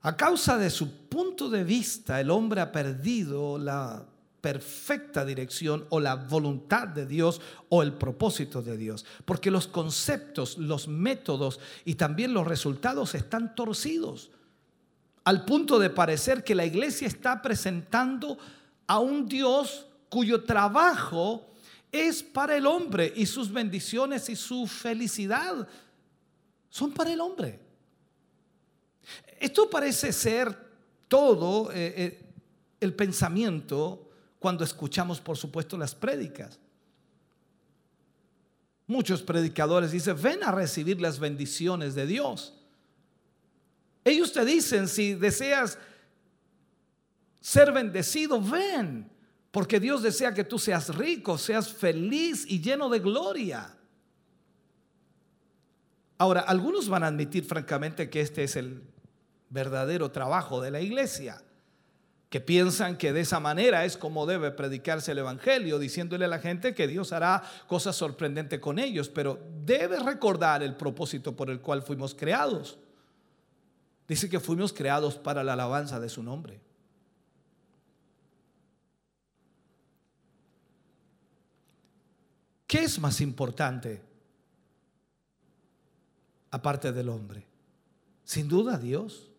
[0.00, 4.02] A causa de su punto de vista, el hombre ha perdido la
[4.44, 7.40] perfecta dirección o la voluntad de Dios
[7.70, 9.06] o el propósito de Dios.
[9.24, 14.30] Porque los conceptos, los métodos y también los resultados están torcidos.
[15.24, 18.36] Al punto de parecer que la iglesia está presentando
[18.86, 21.50] a un Dios cuyo trabajo
[21.90, 25.66] es para el hombre y sus bendiciones y su felicidad
[26.68, 27.60] son para el hombre.
[29.40, 30.54] Esto parece ser
[31.08, 32.24] todo eh, eh,
[32.80, 34.03] el pensamiento
[34.44, 36.58] cuando escuchamos, por supuesto, las prédicas.
[38.86, 42.52] Muchos predicadores dicen, ven a recibir las bendiciones de Dios.
[44.04, 45.78] Ellos te dicen, si deseas
[47.40, 49.10] ser bendecido, ven,
[49.50, 53.74] porque Dios desea que tú seas rico, seas feliz y lleno de gloria.
[56.18, 58.82] Ahora, algunos van a admitir francamente que este es el
[59.48, 61.42] verdadero trabajo de la iglesia
[62.34, 66.40] que piensan que de esa manera es como debe predicarse el Evangelio, diciéndole a la
[66.40, 71.60] gente que Dios hará cosas sorprendentes con ellos, pero debe recordar el propósito por el
[71.60, 72.76] cual fuimos creados.
[74.08, 76.60] Dice que fuimos creados para la alabanza de su nombre.
[82.66, 84.02] ¿Qué es más importante
[86.50, 87.46] aparte del hombre?
[88.24, 89.30] Sin duda Dios.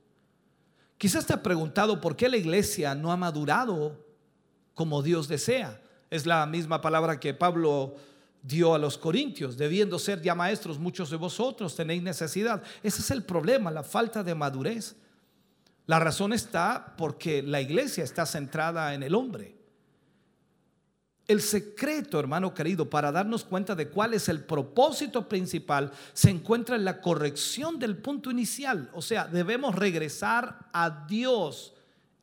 [1.06, 4.04] Quizás te has preguntado por qué la iglesia no ha madurado
[4.74, 5.80] como Dios desea.
[6.10, 7.94] Es la misma palabra que Pablo
[8.42, 12.64] dio a los corintios, debiendo ser ya maestros, muchos de vosotros tenéis necesidad.
[12.82, 14.96] Ese es el problema, la falta de madurez.
[15.86, 19.55] La razón está porque la iglesia está centrada en el hombre.
[21.28, 26.76] El secreto, hermano querido, para darnos cuenta de cuál es el propósito principal, se encuentra
[26.76, 28.92] en la corrección del punto inicial.
[28.94, 31.74] O sea, debemos regresar a Dios,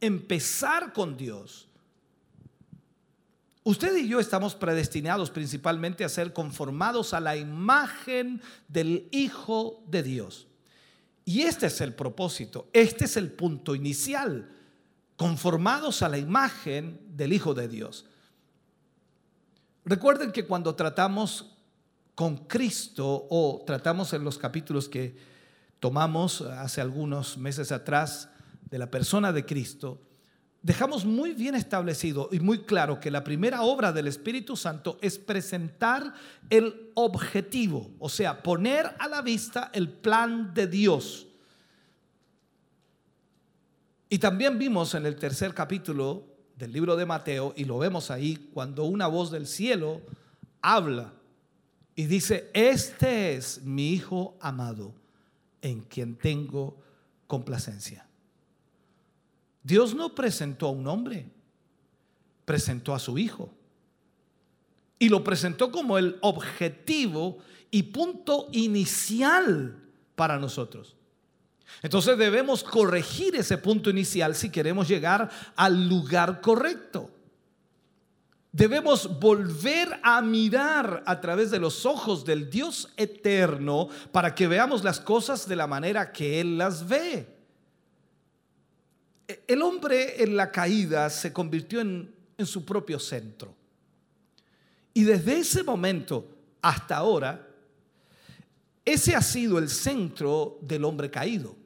[0.01, 1.67] empezar con Dios.
[3.65, 10.03] Usted y yo estamos predestinados principalmente a ser conformados a la imagen del Hijo de
[10.05, 10.47] Dios.
[11.25, 14.51] Y este es el propósito, este es el punto inicial,
[15.17, 18.07] conformados a la imagen del Hijo de Dios.
[19.85, 21.57] Recuerden que cuando tratamos
[22.15, 25.17] con Cristo o tratamos en los capítulos que
[25.81, 28.29] tomamos hace algunos meses atrás
[28.71, 30.01] de la persona de Cristo,
[30.63, 35.19] dejamos muy bien establecido y muy claro que la primera obra del Espíritu Santo es
[35.19, 36.15] presentar
[36.49, 41.27] el objetivo, o sea, poner a la vista el plan de Dios.
[44.09, 48.51] Y también vimos en el tercer capítulo del libro de Mateo y lo vemos ahí
[48.53, 50.01] cuando una voz del cielo
[50.61, 51.13] habla
[51.95, 54.95] y dice, este es mi Hijo amado
[55.61, 56.77] en quien tengo
[57.27, 58.07] complacencia.
[59.63, 61.27] Dios no presentó a un hombre,
[62.45, 63.53] presentó a su Hijo.
[64.99, 67.39] Y lo presentó como el objetivo
[67.71, 69.77] y punto inicial
[70.15, 70.97] para nosotros.
[71.81, 77.11] Entonces debemos corregir ese punto inicial si queremos llegar al lugar correcto.
[78.53, 84.85] Debemos volver a mirar a través de los ojos del Dios eterno para que veamos
[84.85, 87.27] las cosas de la manera que Él las ve.
[89.47, 93.55] El hombre en la caída se convirtió en, en su propio centro.
[94.93, 96.29] Y desde ese momento
[96.61, 97.49] hasta ahora,
[98.85, 101.62] ese ha sido el centro del hombre caído.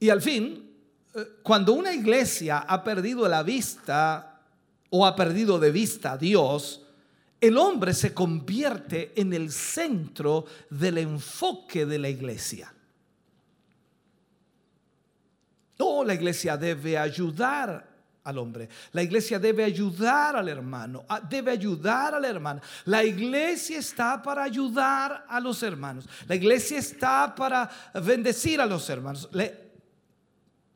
[0.00, 0.68] Y al fin,
[1.14, 4.40] eh, cuando una iglesia ha perdido la vista
[4.88, 6.82] o ha perdido de vista a Dios,
[7.40, 12.72] el hombre se convierte en el centro del enfoque de la iglesia.
[15.78, 17.88] No, la iglesia debe ayudar
[18.24, 18.68] al hombre.
[18.92, 22.60] La iglesia debe ayudar al hermano, a- debe ayudar a la hermana.
[22.84, 26.06] La iglesia está para ayudar a los hermanos.
[26.28, 27.70] La iglesia está para
[28.04, 29.30] bendecir a los hermanos.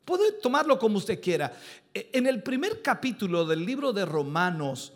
[0.05, 1.51] Puede tomarlo como usted quiera.
[1.93, 4.93] E- En el primer capítulo del libro de Romanos,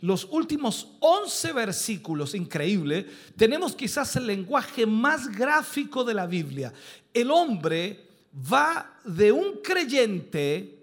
[0.00, 6.72] los últimos 11 versículos, increíble, tenemos quizás el lenguaje más gráfico de la Biblia.
[7.14, 8.08] El hombre
[8.52, 10.78] va de un creyente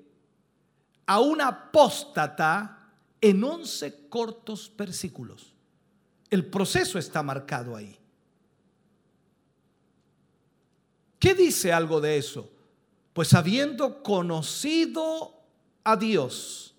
[1.05, 2.91] a un apóstata
[3.21, 5.53] en 11 cortos versículos.
[6.29, 7.97] El proceso está marcado ahí.
[11.19, 12.49] ¿Qué dice algo de eso?
[13.19, 15.43] Pues habiendo conocido
[15.83, 16.73] a Dios,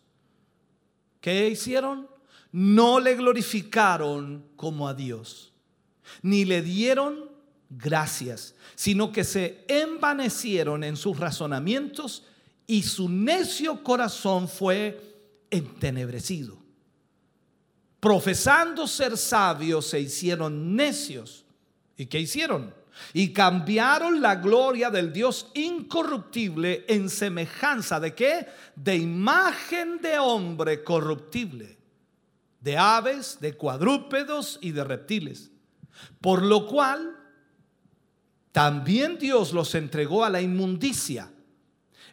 [1.20, 2.08] ¿qué hicieron?
[2.50, 5.52] No le glorificaron como a Dios,
[6.22, 7.28] ni le dieron
[7.68, 12.24] gracias, sino que se envanecieron en sus razonamientos
[12.66, 16.56] y su necio corazón fue entenebrecido.
[18.00, 21.44] Profesando ser sabios, se hicieron necios.
[21.98, 22.79] ¿Y qué hicieron?
[23.12, 28.46] Y cambiaron la gloria del Dios incorruptible en semejanza de qué?
[28.76, 31.78] De imagen de hombre corruptible,
[32.60, 35.50] de aves, de cuadrúpedos y de reptiles.
[36.20, 37.16] Por lo cual
[38.52, 41.30] también Dios los entregó a la inmundicia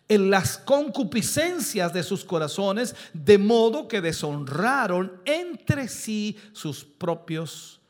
[0.09, 7.81] en las concupiscencias de sus corazones, de modo que deshonraron entre sí sus propios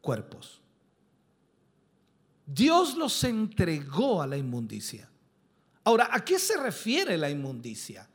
[0.00, 0.59] cuerpos.
[2.52, 5.08] Dios los entregó a la inmundicia.
[5.84, 8.08] Ahora, ¿a qué se refiere la inmundicia?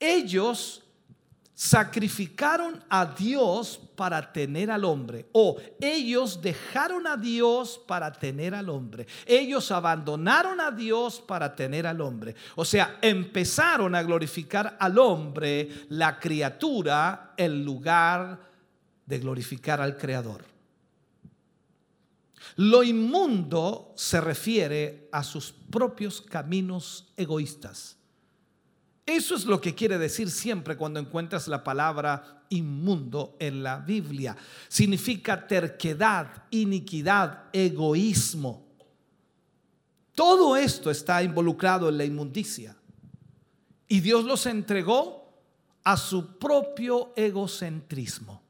[0.00, 0.82] Ellos
[1.54, 5.26] sacrificaron a Dios para tener al hombre.
[5.32, 9.06] O ellos dejaron a Dios para tener al hombre.
[9.26, 12.34] Ellos abandonaron a Dios para tener al hombre.
[12.54, 18.38] O sea, empezaron a glorificar al hombre, la criatura, en lugar
[19.06, 20.57] de glorificar al Creador.
[22.56, 27.96] Lo inmundo se refiere a sus propios caminos egoístas.
[29.06, 34.36] Eso es lo que quiere decir siempre cuando encuentras la palabra inmundo en la Biblia.
[34.68, 38.66] Significa terquedad, iniquidad, egoísmo.
[40.14, 42.76] Todo esto está involucrado en la inmundicia.
[43.86, 45.40] Y Dios los entregó
[45.84, 48.42] a su propio egocentrismo.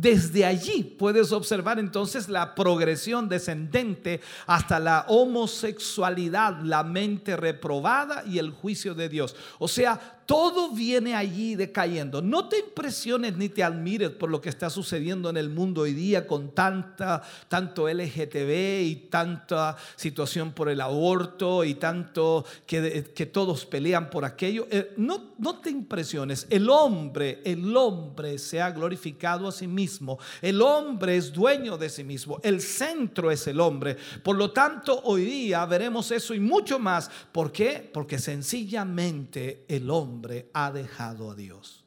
[0.00, 8.38] Desde allí puedes observar entonces la progresión descendente hasta la homosexualidad, la mente reprobada y
[8.38, 9.36] el juicio de Dios.
[9.58, 12.22] O sea, todo viene allí decayendo.
[12.22, 15.92] No te impresiones ni te admires por lo que está sucediendo en el mundo hoy
[15.92, 23.66] día con tanta, tanto LGTB y tanta situación por el aborto y tanto que, todos
[23.66, 24.68] pelean por aquello.
[24.70, 26.46] Eh, no, no te impresiones.
[26.48, 30.20] El hombre, el hombre se ha glorificado a sí mismo.
[30.40, 32.38] El hombre es dueño de sí mismo.
[32.44, 33.96] El centro es el hombre.
[34.22, 37.10] Por lo tanto, hoy día veremos eso y mucho más.
[37.32, 37.90] ¿Por qué?
[37.92, 40.19] Porque sencillamente el hombre
[40.52, 41.84] ha dejado a Dios.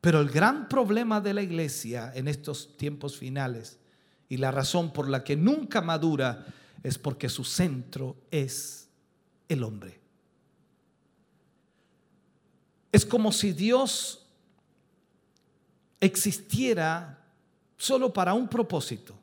[0.00, 3.78] Pero el gran problema de la iglesia en estos tiempos finales
[4.28, 6.46] y la razón por la que nunca madura
[6.82, 8.88] es porque su centro es
[9.48, 10.00] el hombre.
[12.92, 14.26] Es como si Dios
[16.00, 17.24] existiera
[17.76, 19.18] solo para un propósito,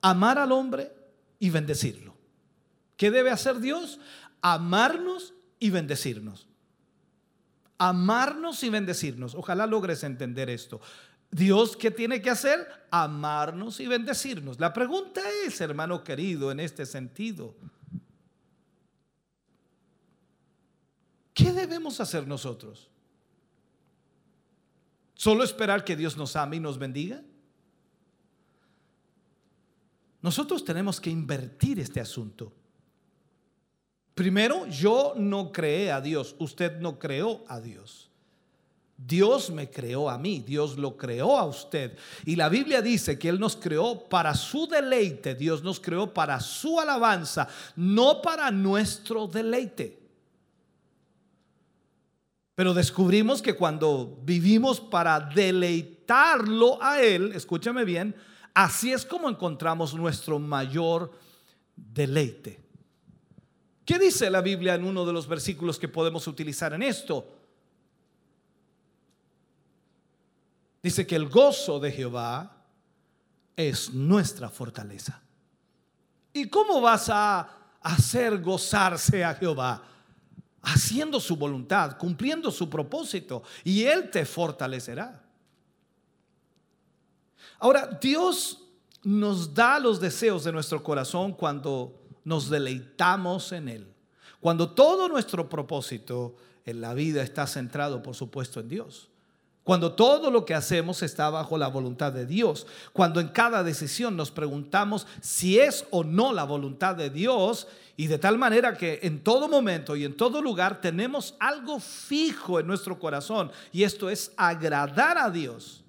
[0.00, 0.92] amar al hombre
[1.38, 2.14] y bendecirlo.
[2.96, 3.98] ¿Qué debe hacer Dios?
[4.40, 6.48] Amarnos y bendecirnos.
[7.78, 9.36] Amarnos y bendecirnos.
[9.36, 10.80] Ojalá logres entender esto.
[11.30, 12.66] Dios, ¿qué tiene que hacer?
[12.90, 14.58] Amarnos y bendecirnos.
[14.58, 17.54] La pregunta es, hermano querido, en este sentido,
[21.32, 22.90] ¿qué debemos hacer nosotros?
[25.14, 27.22] ¿Solo esperar que Dios nos ame y nos bendiga?
[30.22, 32.52] Nosotros tenemos que invertir este asunto.
[34.14, 38.10] Primero, yo no creé a Dios, usted no creó a Dios.
[38.96, 41.96] Dios me creó a mí, Dios lo creó a usted.
[42.24, 46.38] Y la Biblia dice que Él nos creó para su deleite, Dios nos creó para
[46.40, 49.98] su alabanza, no para nuestro deleite.
[52.54, 58.14] Pero descubrimos que cuando vivimos para deleitarlo a Él, escúchame bien,
[58.54, 61.10] así es como encontramos nuestro mayor
[61.74, 62.61] deleite.
[63.84, 67.26] ¿Qué dice la Biblia en uno de los versículos que podemos utilizar en esto?
[70.82, 72.64] Dice que el gozo de Jehová
[73.56, 75.20] es nuestra fortaleza.
[76.32, 79.82] ¿Y cómo vas a, hacer gozarse a Jehová,
[80.62, 85.20] haciendo su voluntad, cumpliendo su propósito, y Él te fortalecerá.
[87.58, 88.62] Ahora, Dios
[89.02, 93.86] nos da los deseos de nuestro corazón cuando nos deleitamos en Él,
[94.40, 99.08] cuando todo nuestro propósito en la vida está centrado, por supuesto, en Dios.
[99.64, 102.66] Cuando todo lo que hacemos está bajo la voluntad de Dios.
[102.92, 107.68] Cuando en cada decisión nos preguntamos si es o no la voluntad de Dios.
[107.96, 112.58] Y de tal manera que en todo momento y en todo lugar tenemos algo fijo
[112.58, 113.52] en nuestro corazón.
[113.70, 115.81] Y esto es agradar a Dios.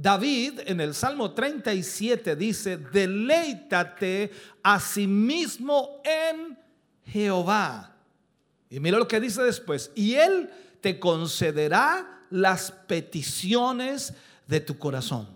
[0.00, 4.30] David en el Salmo 37 dice, deleítate
[4.62, 6.56] a sí mismo en
[7.04, 7.96] Jehová
[8.70, 9.90] y mira lo que dice después.
[9.96, 10.50] Y Él
[10.80, 14.14] te concederá las peticiones
[14.46, 15.28] de tu corazón.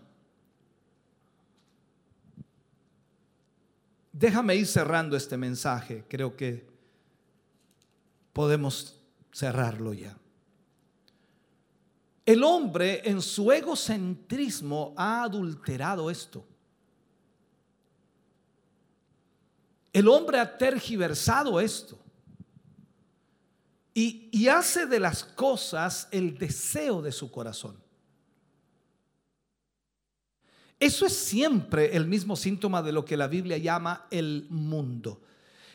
[4.13, 6.05] Déjame ir cerrando este mensaje.
[6.09, 6.65] Creo que
[8.33, 9.01] podemos
[9.33, 10.17] cerrarlo ya.
[12.25, 16.47] El hombre en su egocentrismo ha adulterado esto.
[19.93, 21.99] El hombre ha tergiversado esto
[23.95, 27.77] y, hace de las cosas el deseo de su corazón.
[30.81, 35.21] Eso es siempre el mismo síntoma de lo que la Biblia llama el mundo.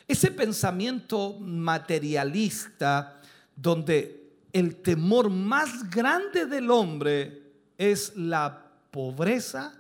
[0.08, 3.22] Ese pensamiento materialista
[3.56, 4.27] donde
[4.58, 7.44] el temor más grande del hombre
[7.78, 9.80] es la pobreza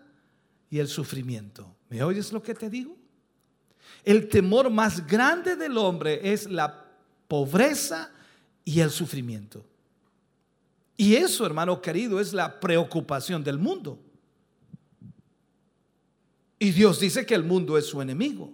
[0.69, 1.75] y el sufrimiento.
[1.89, 2.95] ¿Me oyes lo que te digo?
[4.03, 6.85] El temor más grande del hombre es la
[7.27, 8.11] pobreza
[8.63, 9.65] y el sufrimiento.
[10.95, 13.99] Y eso, hermano querido, es la preocupación del mundo.
[16.59, 18.51] Y Dios dice que el mundo es su enemigo.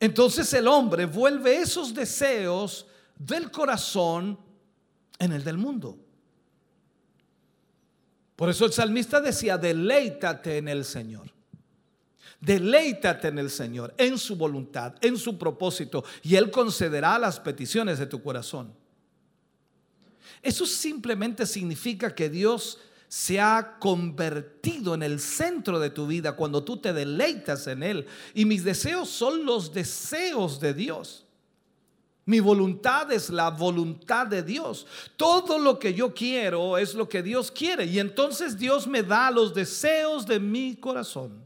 [0.00, 2.86] Entonces el hombre vuelve esos deseos
[3.16, 4.38] del corazón
[5.18, 5.98] en el del mundo.
[8.36, 11.30] Por eso el salmista decía, deleítate en el Señor.
[12.40, 18.00] Deleítate en el Señor, en su voluntad, en su propósito, y Él concederá las peticiones
[18.00, 18.74] de tu corazón.
[20.42, 26.64] Eso simplemente significa que Dios se ha convertido en el centro de tu vida cuando
[26.64, 28.06] tú te deleitas en Él.
[28.34, 31.26] Y mis deseos son los deseos de Dios.
[32.24, 34.86] Mi voluntad es la voluntad de Dios.
[35.16, 37.84] Todo lo que yo quiero es lo que Dios quiere.
[37.86, 41.44] Y entonces Dios me da los deseos de mi corazón.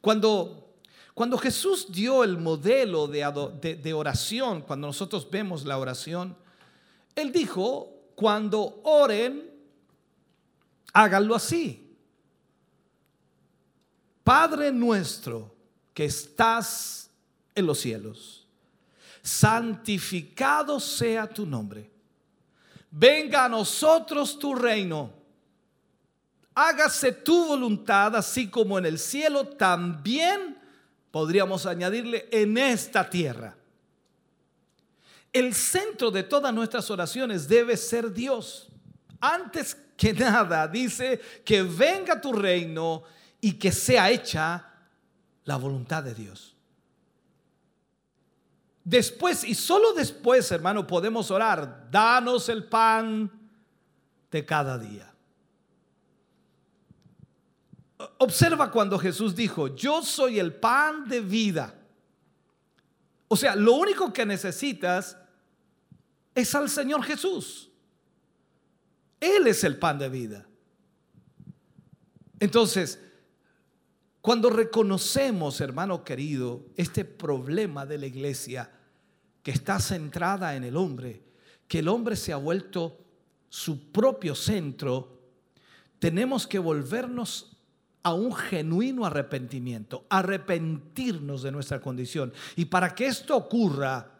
[0.00, 0.74] Cuando,
[1.14, 6.36] cuando Jesús dio el modelo de, de oración, cuando nosotros vemos la oración,
[7.14, 9.48] Él dijo, cuando oren,
[10.92, 11.86] háganlo así.
[14.24, 15.59] Padre nuestro
[16.00, 17.10] que estás
[17.54, 18.46] en los cielos,
[19.22, 21.90] santificado sea tu nombre.
[22.90, 25.20] Venga a nosotros tu reino
[26.54, 30.58] hágase tu voluntad, así como en el cielo, también
[31.10, 33.56] podríamos añadirle en esta tierra.
[35.32, 38.68] El centro de todas nuestras oraciones debe ser Dios.
[39.20, 43.04] Antes que nada, dice que venga tu reino
[43.40, 44.69] y que sea hecha
[45.50, 46.54] la voluntad de Dios.
[48.84, 53.28] Después, y solo después, hermano, podemos orar, danos el pan
[54.30, 55.12] de cada día.
[58.18, 61.74] Observa cuando Jesús dijo, yo soy el pan de vida.
[63.26, 65.16] O sea, lo único que necesitas
[66.32, 67.72] es al Señor Jesús.
[69.18, 70.46] Él es el pan de vida.
[72.38, 73.00] Entonces,
[74.20, 78.70] cuando reconocemos, hermano querido, este problema de la iglesia
[79.42, 81.22] que está centrada en el hombre,
[81.66, 82.98] que el hombre se ha vuelto
[83.48, 85.20] su propio centro,
[85.98, 87.56] tenemos que volvernos
[88.02, 92.32] a un genuino arrepentimiento, arrepentirnos de nuestra condición.
[92.56, 94.10] Y para que esto ocurra,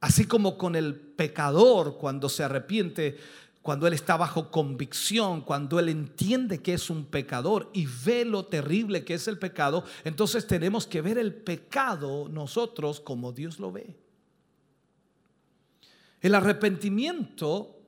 [0.00, 3.16] así como con el pecador cuando se arrepiente,
[3.62, 8.46] cuando él está bajo convicción, cuando él entiende que es un pecador y ve lo
[8.46, 13.72] terrible que es el pecado, entonces tenemos que ver el pecado nosotros como Dios lo
[13.72, 13.96] ve.
[16.20, 17.78] El arrepentimiento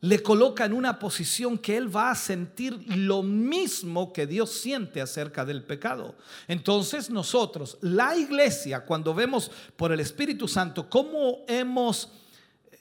[0.00, 5.00] le coloca en una posición que él va a sentir lo mismo que Dios siente
[5.00, 6.16] acerca del pecado.
[6.46, 12.10] Entonces nosotros, la iglesia, cuando vemos por el Espíritu Santo cómo hemos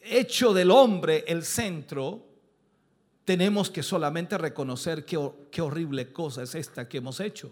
[0.05, 2.23] hecho del hombre el centro,
[3.25, 7.51] tenemos que solamente reconocer qué, ho- qué horrible cosa es esta que hemos hecho.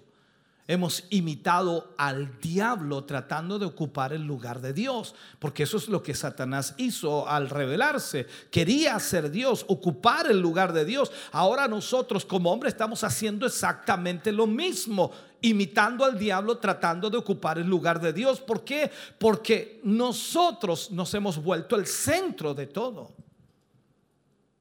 [0.66, 6.02] Hemos imitado al diablo tratando de ocupar el lugar de Dios, porque eso es lo
[6.02, 8.28] que Satanás hizo al rebelarse.
[8.50, 11.12] Quería ser Dios, ocupar el lugar de Dios.
[11.34, 15.12] Ahora nosotros como hombres estamos haciendo exactamente lo mismo,
[15.44, 18.40] imitando al diablo tratando de ocupar el lugar de Dios.
[18.40, 18.90] ¿Por qué?
[19.20, 23.12] Porque nosotros nos hemos vuelto el centro de todo.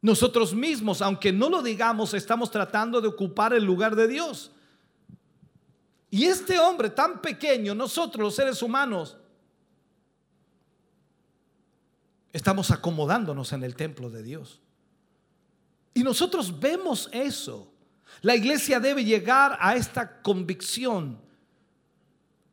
[0.00, 4.50] Nosotros mismos, aunque no lo digamos, estamos tratando de ocupar el lugar de Dios.
[6.10, 9.16] Y este hombre tan pequeño, nosotros los seres humanos,
[12.32, 14.60] estamos acomodándonos en el templo de Dios.
[15.94, 17.71] Y nosotros vemos eso.
[18.20, 21.18] La iglesia debe llegar a esta convicción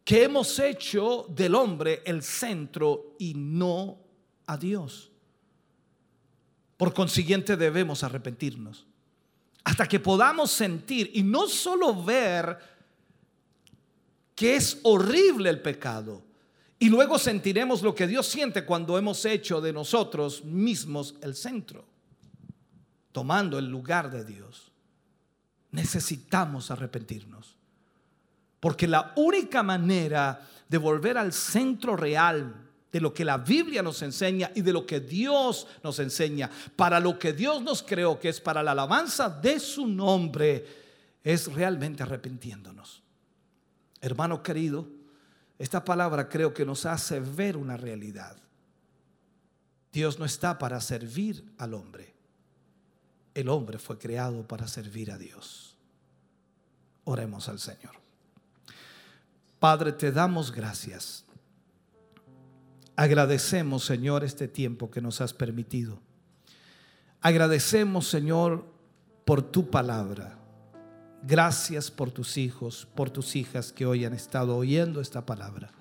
[0.03, 3.99] que hemos hecho del hombre el centro y no
[4.47, 5.11] a Dios.
[6.77, 8.87] Por consiguiente debemos arrepentirnos.
[9.65, 12.57] Hasta que podamos sentir y no solo ver
[14.33, 16.23] que es horrible el pecado.
[16.79, 21.85] Y luego sentiremos lo que Dios siente cuando hemos hecho de nosotros mismos el centro,
[23.11, 24.68] tomando el lugar de Dios.
[25.71, 27.55] Necesitamos arrepentirnos.
[28.59, 34.01] Porque la única manera de volver al centro real de lo que la Biblia nos
[34.01, 38.29] enseña y de lo que Dios nos enseña, para lo que Dios nos creó, que
[38.29, 40.65] es para la alabanza de su nombre,
[41.23, 43.03] es realmente arrepintiéndonos.
[44.01, 44.87] Hermano querido,
[45.59, 48.37] esta palabra creo que nos hace ver una realidad.
[49.91, 52.18] Dios no está para servir al hombre.
[53.33, 55.75] El hombre fue creado para servir a Dios.
[57.03, 57.93] Oremos al Señor.
[59.59, 61.25] Padre, te damos gracias.
[62.95, 65.99] Agradecemos, Señor, este tiempo que nos has permitido.
[67.21, 68.65] Agradecemos, Señor,
[69.25, 70.37] por tu palabra.
[71.23, 75.71] Gracias por tus hijos, por tus hijas que hoy han estado oyendo esta palabra.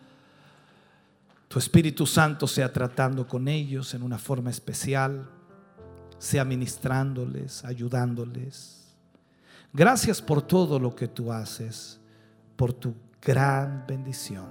[1.49, 5.31] Tu Espíritu Santo sea tratando con ellos en una forma especial,
[6.19, 8.97] sea ministrándoles, ayudándoles.
[9.73, 12.01] Gracias por todo lo que tú haces,
[12.57, 14.47] por tu gran bendición.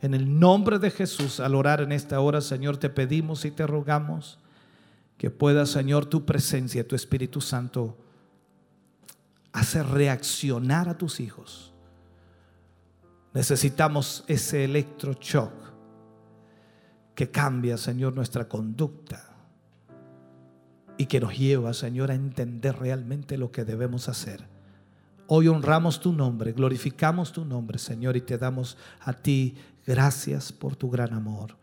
[0.00, 3.66] En el nombre de Jesús, al orar en esta hora, Señor, te pedimos y te
[3.66, 4.38] rogamos
[5.18, 7.98] que pueda, Señor, tu presencia, tu Espíritu Santo,
[9.52, 11.74] hacer reaccionar a tus hijos.
[13.34, 15.52] Necesitamos ese electroshock
[17.14, 19.29] que cambia, Señor, nuestra conducta
[21.00, 24.44] y que nos lleva, Señor, a entender realmente lo que debemos hacer.
[25.28, 29.56] Hoy honramos tu nombre, glorificamos tu nombre, Señor, y te damos a ti
[29.86, 31.56] gracias por tu gran amor.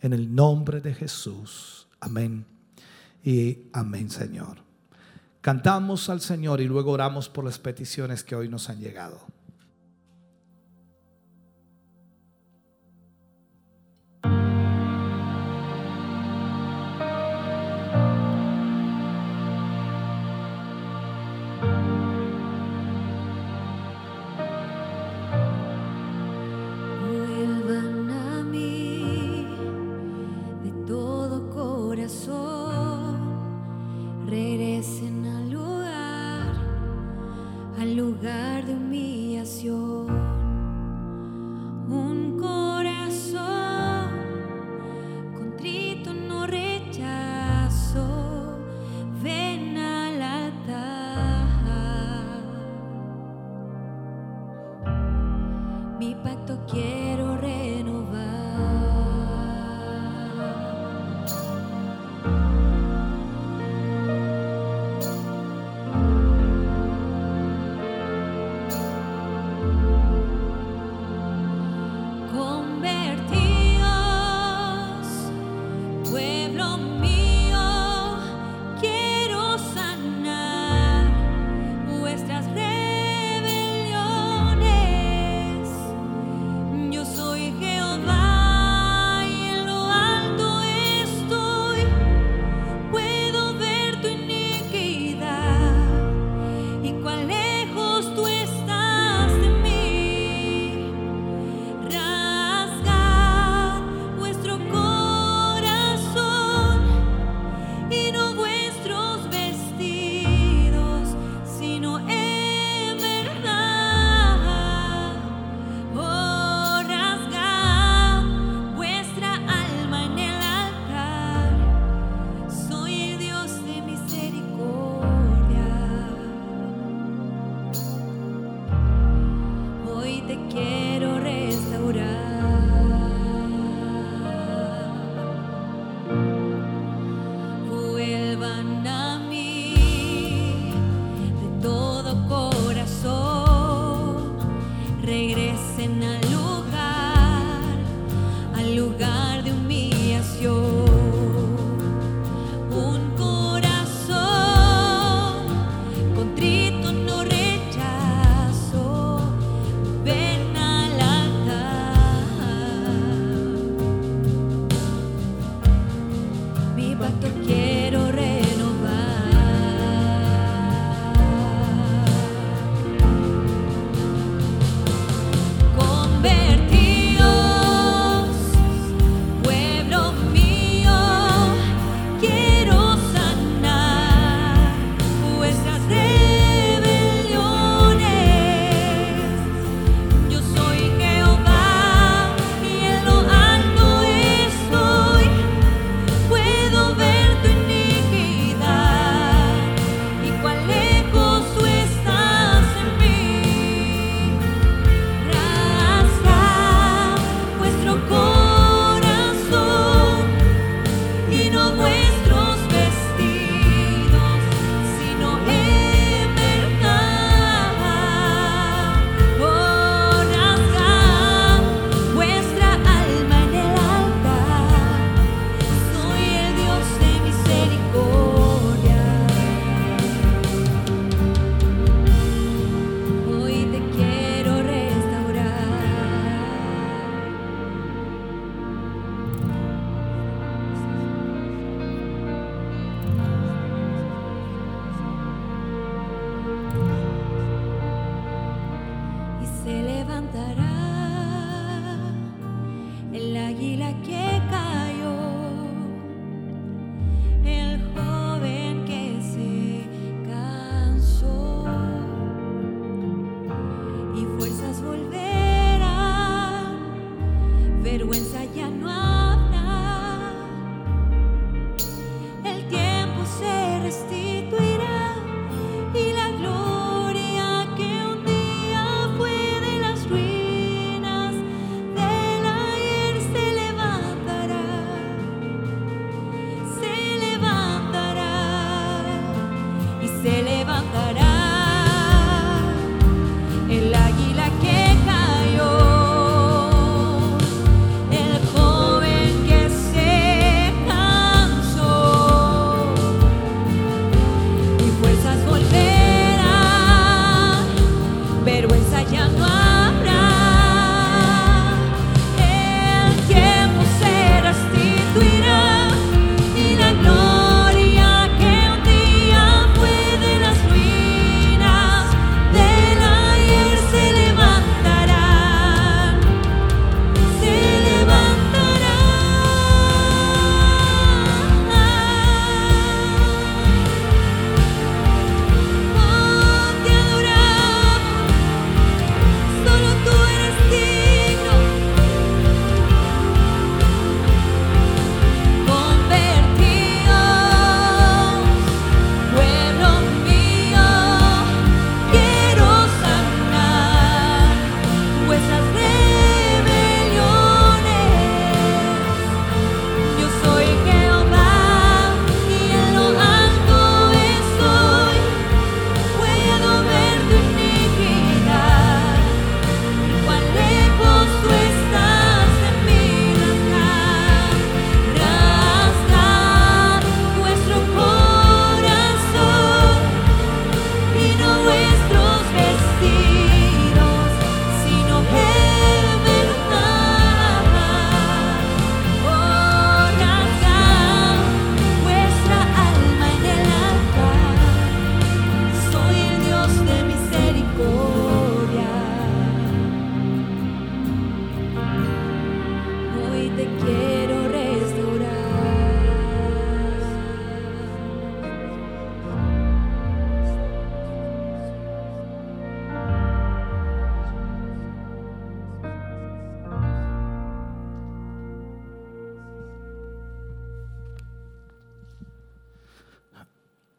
[0.00, 1.86] En el nombre de Jesús.
[2.00, 2.46] Amén.
[3.22, 4.56] Y amén, Señor.
[5.42, 9.20] Cantamos al Señor y luego oramos por las peticiones que hoy nos han llegado.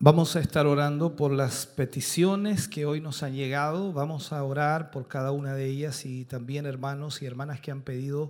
[0.06, 3.94] Vamos a estar orando por las peticiones que hoy nos han llegado.
[3.94, 7.84] Vamos a orar por cada una de ellas y también hermanos y hermanas que han
[7.84, 8.30] pedido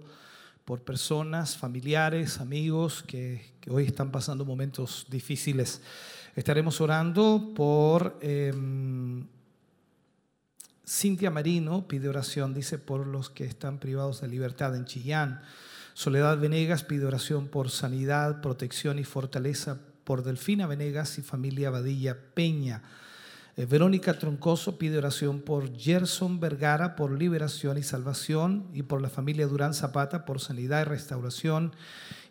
[0.65, 5.81] por personas, familiares, amigos que, hoy están pasando momentos difíciles.
[6.35, 8.53] Estaremos orando por eh,
[10.87, 15.41] Cintia Marino, pide oración, dice, por los que están privados de libertad en Chillán.
[15.95, 22.17] Soledad Venegas pide oración por sanidad, protección y fortaleza por Delfina Venegas y familia Badilla
[22.33, 22.81] Peña.
[23.55, 29.09] Eh, Verónica Troncoso pide oración por Gerson Vergara por liberación y salvación y por la
[29.09, 31.71] familia Durán Zapata por sanidad y restauración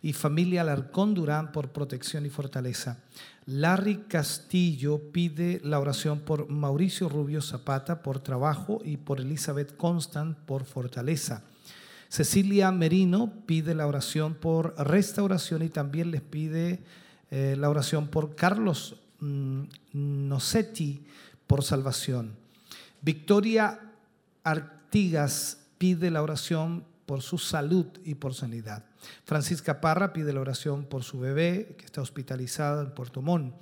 [0.02, 2.98] y familia Alarcón Durán por protección y fortaleza.
[3.46, 10.36] Larry Castillo pide la oración por Mauricio Rubio Zapata por trabajo y por Elizabeth Constant
[10.38, 11.44] por fortaleza.
[12.08, 16.82] Cecilia Merino pide la oración por restauración y también les pide
[17.34, 19.62] eh, la oración por Carlos mm,
[19.94, 21.02] Nocetti
[21.46, 22.36] por salvación.
[23.00, 23.80] Victoria
[24.44, 28.84] Artigas pide la oración por su salud y por sanidad.
[29.24, 33.54] Francisca Parra pide la oración por su bebé que está hospitalizada en Puerto Montt.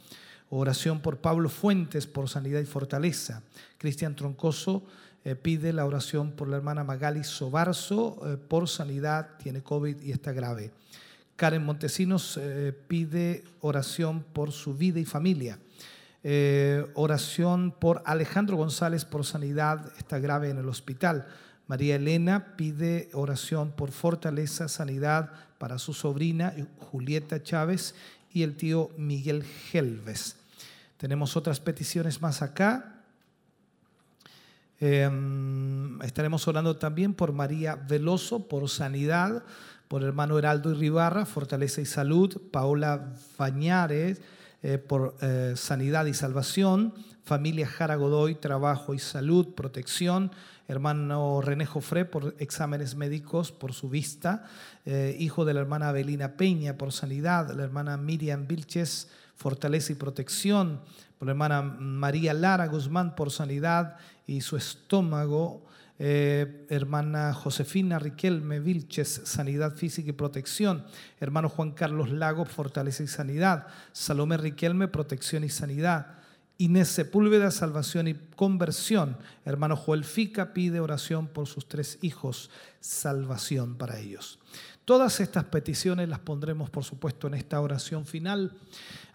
[0.48, 3.44] Oración por Pablo Fuentes por sanidad y fortaleza.
[3.78, 4.82] Cristian Troncoso
[5.24, 10.10] eh, pide la oración por la hermana Magali Sobarzo eh, por sanidad, tiene COVID y
[10.10, 10.72] está grave.
[11.41, 15.59] Karen Montesinos eh, pide oración por su vida y familia.
[16.93, 21.27] oración por Alejandro González por sanidad, está grave en el hospital.
[21.67, 26.53] María Elena pide oración por fortaleza, sanidad para su sobrina
[26.91, 27.95] Julieta Chávez
[28.35, 30.37] y el tío Miguel Gelves.
[30.99, 33.01] Tenemos otras peticiones más acá.
[34.79, 39.43] Em, estaremos orando también por María Veloso, por sanidad,
[39.91, 44.21] por hermano Heraldo Ribarra, fortaleza y salud, Paola Bañares,
[44.62, 46.95] eh, por eh, sanidad y salvación,
[47.25, 50.31] familia Jara Godoy, trabajo y salud, protección,
[50.69, 54.45] hermano René Jofré por exámenes médicos por su vista,
[54.87, 59.97] eh, hijo de la hermana Abelina Peña por sanidad, la hermana Miriam Vilches, fortaleza y
[59.97, 60.83] protección,
[61.19, 65.67] por la hermana María Lara Guzmán por sanidad y su estómago,
[66.02, 70.86] eh, hermana Josefina Riquelme Vilches, sanidad física y protección,
[71.20, 76.16] hermano Juan Carlos Lago, fortaleza y sanidad, Salomé Riquelme, protección y sanidad,
[76.56, 82.51] Inés Sepúlveda, salvación y conversión, hermano Joel Fica pide oración por sus tres hijos,
[82.81, 84.39] salvación para ellos.
[84.86, 88.56] Todas estas peticiones las pondremos, por supuesto, en esta oración final,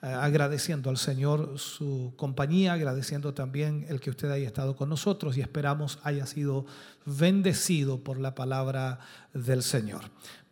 [0.05, 5.41] agradeciendo al Señor su compañía, agradeciendo también el que usted haya estado con nosotros y
[5.41, 6.65] esperamos haya sido
[7.05, 8.99] bendecido por la palabra
[9.33, 10.03] del Señor.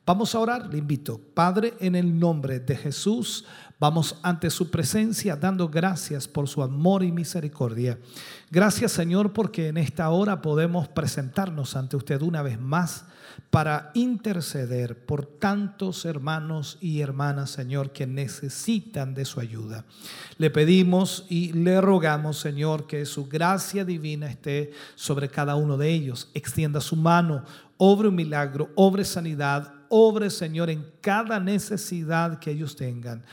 [0.05, 1.17] Vamos a orar, le invito.
[1.17, 3.45] Padre, en el nombre de Jesús,
[3.79, 7.97] vamos ante su presencia dando gracias por su amor y misericordia.
[8.49, 13.05] Gracias Señor porque en esta hora podemos presentarnos ante usted una vez más
[13.49, 19.85] para interceder por tantos hermanos y hermanas, Señor, que necesitan de su ayuda.
[20.37, 25.89] Le pedimos y le rogamos, Señor, que su gracia divina esté sobre cada uno de
[25.89, 26.29] ellos.
[26.33, 27.43] Extienda su mano,
[27.77, 33.23] obre un milagro, obre sanidad, obre, Señor, en cada necesidad que ellos tengan.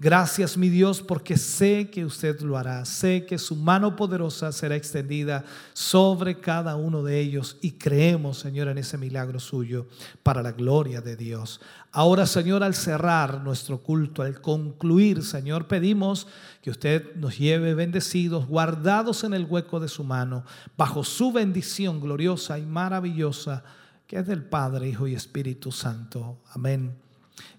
[0.00, 2.84] Gracias, mi Dios, porque sé que usted lo hará.
[2.84, 8.68] Sé que su mano poderosa será extendida sobre cada uno de ellos y creemos, Señor,
[8.68, 9.88] en ese milagro suyo
[10.22, 11.60] para la gloria de Dios.
[11.90, 16.28] Ahora, Señor, al cerrar nuestro culto, al concluir, Señor, pedimos
[16.62, 20.44] que usted nos lleve bendecidos, guardados en el hueco de su mano,
[20.76, 23.64] bajo su bendición gloriosa y maravillosa,
[24.06, 26.38] que es del Padre, Hijo y Espíritu Santo.
[26.54, 26.94] Amén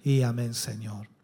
[0.06, 1.19] y amén, Señor.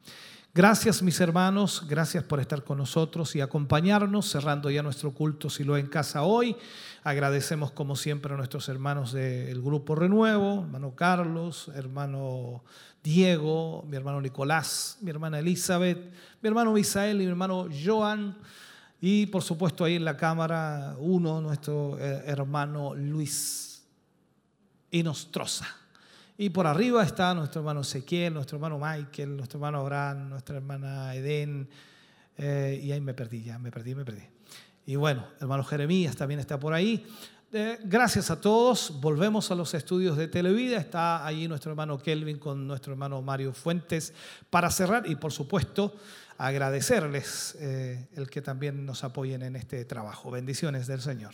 [0.57, 5.65] Gracias mis hermanos, gracias por estar con nosotros y acompañarnos, cerrando ya nuestro culto si
[5.65, 6.56] lo en casa hoy.
[7.03, 12.64] Agradecemos como siempre a nuestros hermanos del Grupo Renuevo, hermano Carlos, hermano
[13.03, 15.99] Diego, mi hermano Nicolás, mi hermana Elizabeth,
[16.41, 18.38] mi hermano Misael y mi hermano Joan.
[19.02, 23.84] Y por supuesto ahí en la cámara uno, nuestro eh, hermano Luis
[24.90, 25.84] Inostroza.
[26.37, 31.15] Y por arriba está nuestro hermano Ezequiel, nuestro hermano Michael, nuestro hermano Abraham, nuestra hermana
[31.15, 31.69] Eden.
[32.37, 34.23] Eh, y ahí me perdí, ya me perdí, me perdí.
[34.85, 37.05] Y bueno, hermano Jeremías también está por ahí.
[37.85, 38.99] Gracias a todos.
[38.99, 40.77] Volvemos a los estudios de Televida.
[40.77, 44.13] Está ahí nuestro hermano Kelvin con nuestro hermano Mario Fuentes
[44.49, 45.95] para cerrar y por supuesto
[46.37, 50.31] agradecerles eh, el que también nos apoyen en este trabajo.
[50.31, 51.33] Bendiciones del Señor.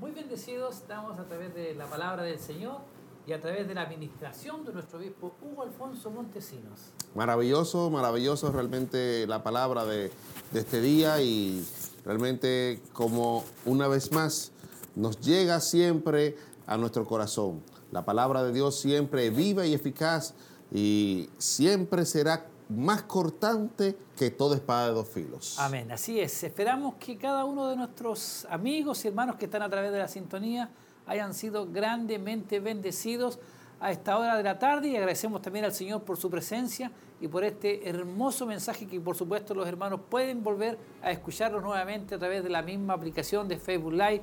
[0.00, 2.80] Muy bendecidos estamos a través de la palabra del Señor
[3.26, 6.92] y a través de la administración de nuestro obispo Hugo Alfonso Montesinos.
[7.14, 10.10] Maravilloso, maravilloso realmente la palabra de,
[10.50, 11.64] de este día y
[12.04, 14.52] realmente como una vez más
[14.94, 16.36] nos llega siempre
[16.66, 17.62] a nuestro corazón.
[17.90, 20.34] La palabra de Dios siempre viva y eficaz
[20.72, 25.58] y siempre será más cortante que toda espada de dos filos.
[25.58, 26.42] Amén, así es.
[26.42, 30.08] Esperamos que cada uno de nuestros amigos y hermanos que están a través de la
[30.08, 30.70] sintonía
[31.06, 33.38] hayan sido grandemente bendecidos
[33.80, 37.26] a esta hora de la tarde y agradecemos también al Señor por su presencia y
[37.26, 42.18] por este hermoso mensaje que por supuesto los hermanos pueden volver a escucharlos nuevamente a
[42.18, 44.22] través de la misma aplicación de Facebook Live.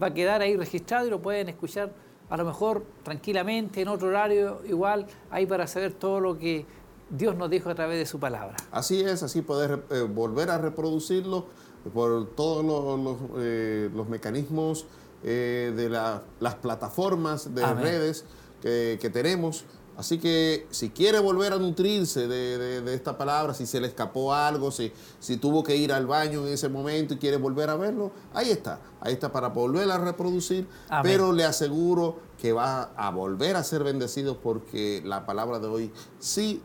[0.00, 1.92] Va a quedar ahí registrado y lo pueden escuchar
[2.30, 6.64] a lo mejor tranquilamente en otro horario igual ahí para saber todo lo que
[7.10, 8.56] Dios nos dijo a través de su palabra.
[8.70, 11.46] Así es, así poder eh, volver a reproducirlo
[11.92, 14.86] por todos los, los, eh, los mecanismos
[15.24, 17.84] eh, de la- las plataformas de Amén.
[17.84, 18.24] redes
[18.60, 19.64] que, que tenemos.
[19.94, 23.86] Así que si quiere volver a nutrirse de, de- de esta palabra, si se le
[23.88, 24.90] escapó algo, si,
[25.20, 28.50] si tuvo que ir al baño en ese momento y quiere volver a verlo, ahí
[28.50, 28.80] está.
[29.00, 30.66] Ahí está para volver a reproducir.
[30.88, 31.02] Amén.
[31.12, 35.92] Pero le aseguro que va a volver a ser bendecido porque la palabra de hoy
[36.18, 36.62] sí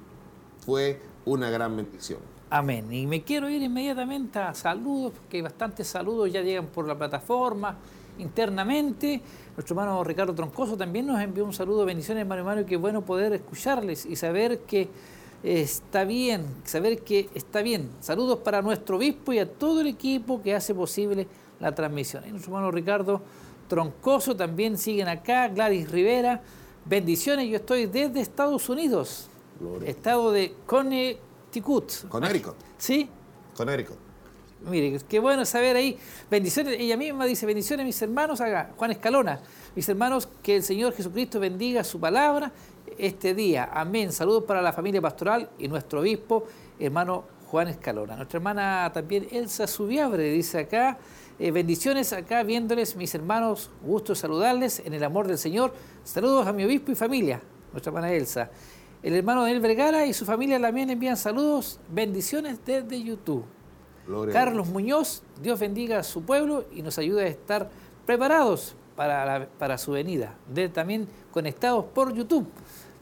[0.66, 2.20] fue una gran bendición.
[2.50, 2.92] Amén.
[2.94, 7.78] Y me quiero ir inmediatamente a saludos, porque bastantes saludos ya llegan por la plataforma
[8.20, 9.22] internamente.
[9.56, 13.02] Nuestro hermano Ricardo Troncoso también nos envió un saludo, bendiciones hermano hermano, y qué bueno
[13.02, 14.82] poder escucharles y saber que
[15.44, 17.90] eh, está bien, saber que está bien.
[18.00, 21.28] Saludos para nuestro obispo y a todo el equipo que hace posible
[21.60, 22.24] la transmisión.
[22.28, 23.22] Y nuestro hermano Ricardo
[23.68, 26.42] Troncoso también siguen acá, Gladys Rivera,
[26.86, 29.30] bendiciones, yo estoy desde Estados Unidos,
[29.60, 29.90] Gloria.
[29.90, 32.08] estado de Connecticut.
[32.08, 32.56] Connecticut.
[32.78, 33.10] ¿Sí?
[33.56, 34.07] Connecticut.
[34.66, 35.98] Mire, qué bueno saber ahí.
[36.30, 39.40] Bendiciones, ella misma dice, bendiciones mis hermanos, acá, Juan Escalona,
[39.76, 42.52] mis hermanos, que el Señor Jesucristo bendiga su palabra
[42.98, 43.70] este día.
[43.72, 44.12] Amén.
[44.12, 46.46] Saludos para la familia pastoral y nuestro obispo,
[46.80, 48.16] hermano Juan Escalona.
[48.16, 50.98] Nuestra hermana también Elsa Subiabre dice acá,
[51.40, 55.74] eh, bendiciones acá viéndoles mis hermanos, gusto saludarles en el amor del Señor.
[56.04, 58.50] Saludos a mi obispo y familia, nuestra hermana Elsa.
[59.04, 63.46] El hermano Daniel Vergara y su familia también envían saludos, bendiciones desde YouTube.
[64.08, 67.70] Gloria Carlos Muñoz, Dios bendiga a su pueblo y nos ayude a estar
[68.06, 70.34] preparados para, la- para su venida.
[70.52, 72.48] De, también conectados por YouTube.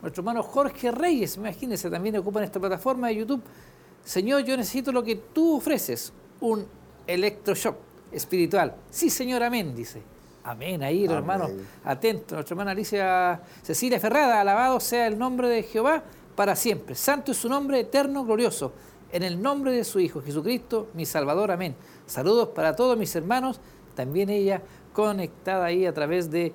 [0.02, 3.42] Nuestro hermano Jorge Reyes, imagínense, también ocupan esta plataforma de YouTube.
[4.04, 6.12] Señor, yo necesito lo que tú ofreces,
[6.42, 6.66] un
[7.08, 7.76] electroshock
[8.12, 8.76] espiritual.
[8.90, 10.02] Sí, Señor, amén, dice.
[10.44, 11.50] Amén, ahí los hermanos
[11.84, 12.34] atentos.
[12.34, 16.04] Nuestra hermana Alicia Cecilia Ferrada, alabado sea el nombre de Jehová
[16.36, 16.94] para siempre.
[16.94, 18.72] Santo es su nombre eterno, glorioso.
[19.16, 21.74] En el nombre de su Hijo Jesucristo, mi Salvador, amén.
[22.06, 23.62] Saludos para todos mis hermanos,
[23.96, 24.62] también ella
[24.92, 26.52] conectada ahí a través de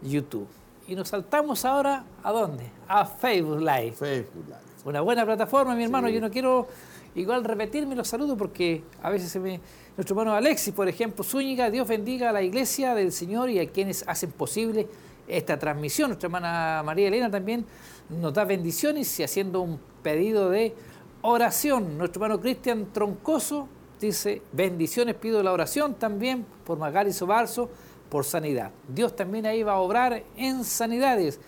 [0.00, 0.46] YouTube.
[0.86, 2.70] Y nos saltamos ahora, ¿a dónde?
[2.86, 3.94] A Facebook Live.
[3.94, 4.60] Facebook Live.
[4.84, 6.06] Una buena plataforma, mi hermano.
[6.06, 6.14] Sí.
[6.14, 6.68] Yo no quiero
[7.16, 9.60] igual repetirme los saludos porque a veces se me...
[9.96, 13.68] Nuestro hermano Alexis, por ejemplo, Zúñiga, Dios bendiga a la iglesia del Señor y a
[13.68, 14.86] quienes hacen posible
[15.26, 16.10] esta transmisión.
[16.10, 17.66] Nuestra hermana María Elena también
[18.08, 20.76] nos da bendiciones y haciendo un pedido de
[21.24, 21.96] oración.
[21.96, 23.66] Nuestro hermano Cristian Troncoso
[24.00, 27.70] dice, bendiciones, pido la oración también por Magali Sobarzo,
[28.10, 28.70] por sanidad.
[28.88, 31.40] Dios también ahí va a obrar en sanidades.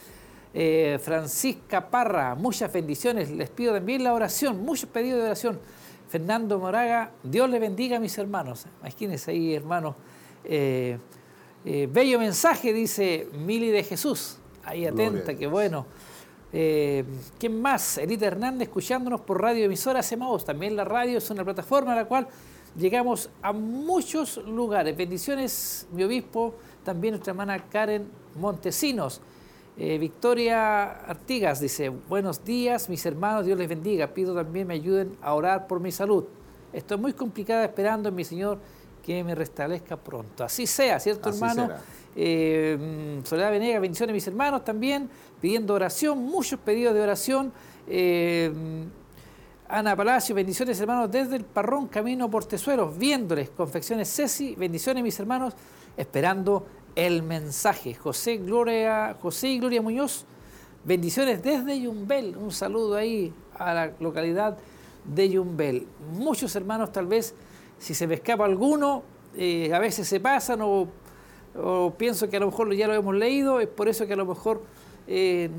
[0.55, 3.31] Eh, Francisca Parra, muchas bendiciones.
[3.31, 5.61] Les pido también la oración, muchos pedidos de oración.
[6.09, 8.65] Fernando Moraga, Dios le bendiga a mis hermanos.
[8.81, 9.95] Imagínense ahí, hermanos.
[10.43, 10.97] Eh,
[11.67, 14.39] eh, bello mensaje, dice Mili de Jesús.
[14.65, 15.85] Ahí atenta, qué bueno.
[16.59, 17.05] Eh,
[17.39, 17.99] ¿Quién más?
[17.99, 20.43] Elita Hernández escuchándonos por Radio Emisora Semaos.
[20.43, 22.27] También la radio es una plataforma a la cual
[22.79, 24.97] llegamos a muchos lugares.
[24.97, 29.21] Bendiciones, mi obispo, también nuestra hermana Karen Montesinos.
[29.77, 34.07] Eh, Victoria Artigas dice, buenos días, mis hermanos, Dios les bendiga.
[34.15, 36.25] Pido también me ayuden a orar por mi salud.
[36.73, 38.61] Estoy muy complicada esperando en mi Señor
[39.07, 40.43] que me restablezca pronto.
[40.43, 41.75] Así sea, ¿cierto, Así hermano?
[42.19, 45.09] Eh, mm, Soledad Venegas, bendiciones mis hermanos también,
[45.47, 47.53] pidiendo oración, muchos pedidos de oración.
[47.87, 48.53] Eh,
[49.69, 53.51] Ana Palacio, bendiciones hermanos desde el Parrón Camino por Tesuelos, viéndoles.
[53.51, 55.55] Confecciones Ceci, bendiciones mis hermanos,
[55.97, 56.67] esperando
[56.97, 57.95] el mensaje.
[57.95, 60.25] José, Gloria, José y Gloria Muñoz,
[60.83, 62.37] bendiciones desde Yumbel.
[62.37, 64.59] Un saludo ahí a la localidad
[65.05, 65.87] de Yumbel.
[66.11, 67.37] Muchos hermanos tal vez,
[67.79, 69.05] si se me escapa alguno,
[69.37, 70.89] eh, a veces se pasan o,
[71.57, 74.17] o pienso que a lo mejor ya lo hemos leído, es por eso que a
[74.17, 74.75] lo mejor
[75.07, 75.51] eh,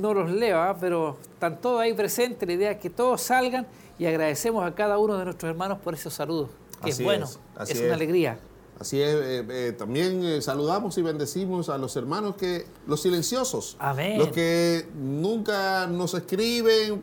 [0.00, 0.76] no los leo, ¿ah?
[0.80, 3.66] pero están todos ahí presentes, la idea es que todos salgan
[3.98, 6.50] y agradecemos a cada uno de nuestros hermanos por esos saludos,
[6.82, 7.94] que Así es bueno, es, así es una es.
[7.94, 8.38] alegría.
[8.80, 13.76] Así es, eh, eh, también eh, saludamos y bendecimos a los hermanos que, los silenciosos,
[13.78, 14.18] Amén.
[14.18, 17.00] los que nunca nos escriben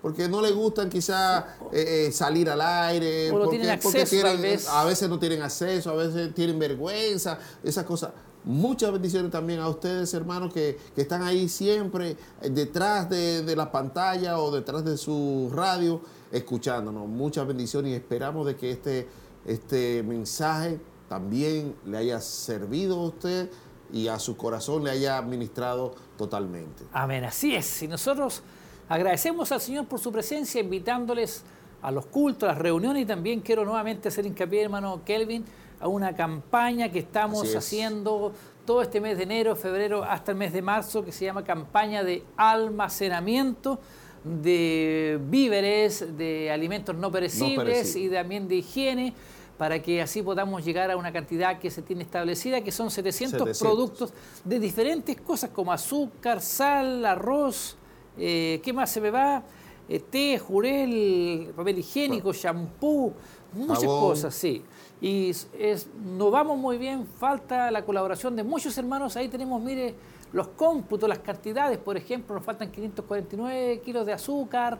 [0.00, 4.10] porque no les gustan quizá eh, eh, salir al aire, O no porque, tienen acceso,
[4.10, 4.68] tienen- vez.
[4.68, 8.10] a veces no tienen acceso, a veces tienen vergüenza, esas cosas.
[8.44, 13.56] Muchas bendiciones también a ustedes, hermanos, que, que están ahí siempre eh, detrás de, de
[13.56, 16.00] la pantalla o detrás de su radio,
[16.30, 17.08] escuchándonos.
[17.08, 19.08] Muchas bendiciones y esperamos de que este,
[19.46, 23.50] este mensaje también le haya servido a usted
[23.92, 26.84] y a su corazón le haya ministrado totalmente.
[26.92, 27.82] Amén, así es.
[27.82, 28.42] Y nosotros
[28.88, 31.44] agradecemos al Señor por su presencia, invitándoles
[31.80, 35.44] a los cultos, a las reuniones y también quiero nuevamente hacer hincapié, hermano Kelvin,
[35.84, 37.56] a una campaña que estamos es.
[37.56, 38.32] haciendo
[38.64, 42.02] todo este mes de enero, febrero, hasta el mes de marzo, que se llama campaña
[42.02, 43.78] de almacenamiento
[44.24, 48.10] de víveres, de alimentos no perecibles, perecibles.
[48.10, 49.12] y también de higiene,
[49.58, 53.38] para que así podamos llegar a una cantidad que se tiene establecida, que son 700,
[53.40, 53.58] 700.
[53.58, 57.76] productos de diferentes cosas como azúcar, sal, arroz,
[58.16, 59.42] eh, ¿qué más se me va?
[59.86, 63.12] Eh, té, jurel, papel higiénico, shampoo,
[63.52, 64.00] muchas Jabón.
[64.00, 64.64] cosas, sí.
[65.04, 65.28] Y
[65.58, 69.16] es, nos vamos muy bien, falta la colaboración de muchos hermanos.
[69.18, 69.94] Ahí tenemos, mire,
[70.32, 74.78] los cómputos, las cantidades, por ejemplo, nos faltan 549 kilos de azúcar,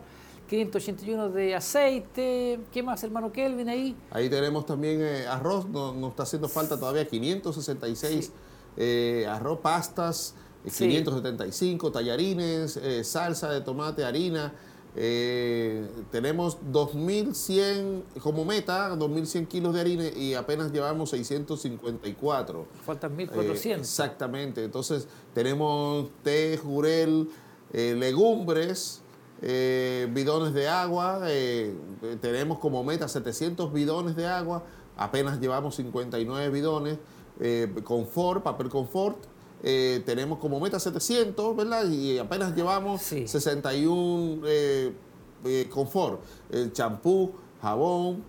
[0.49, 2.59] 581 de aceite.
[2.71, 3.95] ¿Qué más, hermano Kelvin, ahí?
[4.09, 8.31] Ahí tenemos también eh, arroz, no- nos está haciendo falta todavía 566
[8.77, 10.33] eh, arroz, pastas,
[10.65, 10.87] eh, Sí.
[10.87, 14.51] 575 tallarines, eh, salsa de tomate, harina.
[14.95, 22.65] Eh, tenemos 2.100 como meta, 2.100 kilos de harina y apenas llevamos 654.
[22.85, 23.79] Faltan Eh, 1400.
[23.87, 24.63] exactamente.
[24.63, 27.29] Entonces tenemos té, jurel,
[27.73, 29.01] eh, legumbres,
[29.41, 31.21] eh, bidones de agua.
[31.29, 34.63] eh, eh, tenemos como meta 700 bidones de agua.
[34.97, 36.97] Apenas llevamos 59 bidones.
[37.41, 39.17] Eh, confort, papel confort.
[39.63, 41.87] Eh, tenemos como meta 700, ¿verdad?
[41.89, 43.27] Y apenas llevamos Sí.
[43.27, 44.93] 61 eh,
[45.43, 46.21] eh, confort.
[46.71, 48.23] Champú, jabón,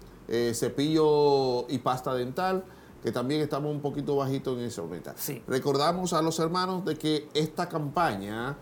[0.54, 2.64] cepillo y pasta dental
[3.02, 5.14] que también estamos un poquito bajitos en esa meta.
[5.16, 5.40] Sí.
[5.46, 8.56] Recordamos a los hermanos de que esta campaña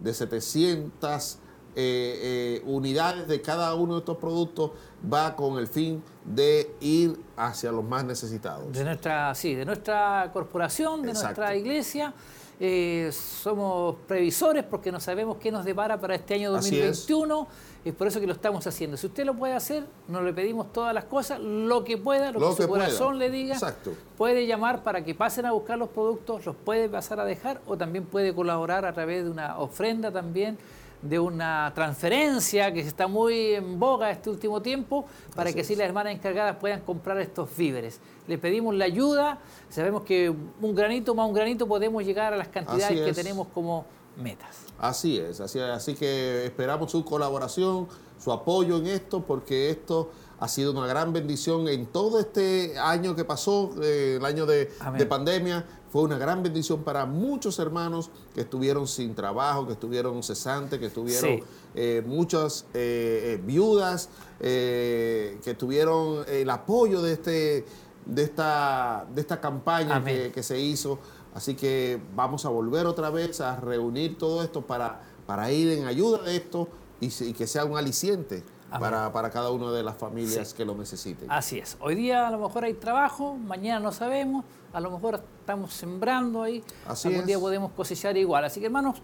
[0.00, 1.38] de 700
[1.78, 4.70] eh, eh, unidades de cada uno de estos productos
[5.12, 8.72] va con el fin de ir hacia los más necesitados.
[8.72, 11.40] De nuestra, sí, de nuestra corporación, de Exacto.
[11.42, 12.12] nuestra iglesia.
[12.58, 17.06] Eh, somos previsores porque no sabemos qué nos depara para este año Así es.
[17.06, 17.46] 2021.
[17.84, 17.94] Es.
[17.94, 18.96] por eso que lo estamos haciendo.
[18.96, 22.40] Si usted lo puede hacer, nos le pedimos todas las cosas, lo que pueda, lo,
[22.40, 22.84] Lo que su que pueda.
[22.86, 23.52] corazón le diga.
[23.54, 23.92] Exacto.
[24.16, 27.76] Puede llamar para que pasen a buscar los productos, los puede pasar a dejar o
[27.76, 30.56] también puede colaborar a través de una ofrenda también
[31.02, 35.72] de una transferencia que está muy en boga este último tiempo para Así que así
[35.74, 35.78] es.
[35.78, 38.00] las hermanas encargadas puedan comprar estos víveres.
[38.26, 42.48] Le pedimos la ayuda, sabemos que un granito más un granito podemos llegar a las
[42.48, 43.84] cantidades que tenemos como
[44.16, 44.56] metas.
[44.78, 50.48] Así es, así, así que esperamos su colaboración, su apoyo en esto, porque esto ha
[50.48, 54.66] sido una gran bendición en todo este año que pasó, eh, el año de,
[55.08, 55.64] pandemia.
[55.90, 60.86] Fue una gran bendición para muchos hermanos que estuvieron sin trabajo, que estuvieron cesantes, que
[60.86, 61.44] estuvieron Sí.
[61.74, 67.64] eh, muchas eh, viudas, que tuvieron el apoyo de, este,
[68.04, 70.98] de, esta, de esta campaña que, que se hizo.
[71.34, 75.86] Así que vamos a volver otra vez a reunir todo esto para, para ir en
[75.86, 76.68] ayuda de esto
[76.98, 78.42] y, que sea un aliciente.
[78.80, 80.56] Para, para cada una de las familias Sí.
[80.56, 81.30] que lo necesiten.
[81.30, 81.76] Así es.
[81.80, 86.42] Hoy día a lo mejor hay trabajo, mañana no sabemos, a lo mejor estamos sembrando
[86.42, 87.26] ahí, Así algún es.
[87.26, 88.44] día podemos cosechar igual.
[88.44, 88.96] Así que hermanos,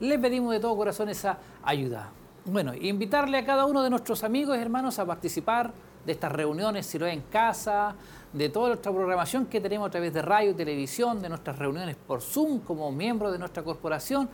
[0.00, 2.10] les pedimos de todo corazón esa ayuda.
[2.44, 5.72] Bueno, invitarle a cada uno de nuestros amigos y hermanos a participar
[6.06, 7.94] de estas reuniones, si lo es en casa,
[8.32, 12.20] de toda nuestra programación que tenemos a través de radio, televisión, de nuestras reuniones por
[12.22, 14.28] Zoom como miembros de nuestra corporación,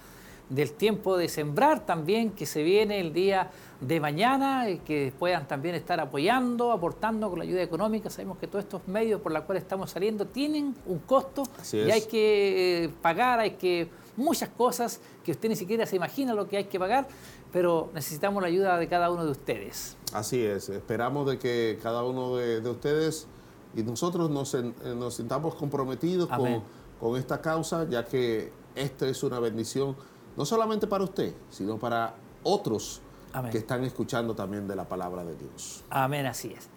[0.48, 3.50] del tiempo de sembrar también que se viene el día
[3.80, 8.10] de mañana, y que puedan también estar apoyando, aportando con la ayuda económica.
[8.10, 11.80] Sabemos que todos estos medios por los cuales estamos saliendo tienen un costo Así y
[11.80, 11.92] es.
[11.92, 16.46] hay que eh, pagar, hay que muchas cosas que usted ni siquiera se imagina lo
[16.48, 17.06] que hay que pagar,
[17.52, 19.96] pero necesitamos la ayuda de cada uno de ustedes.
[20.12, 23.26] Así es, esperamos de que cada uno de, de ustedes
[23.76, 24.62] y nosotros nos, eh,
[24.96, 26.62] nos sintamos comprometidos con,
[27.00, 29.96] con esta causa, ya que esta es una bendición
[30.36, 33.00] no solamente para usted, sino para otros
[33.32, 33.50] Amén.
[33.50, 35.84] que están escuchando también de la palabra de Dios.
[35.90, 36.68] Amén, así es.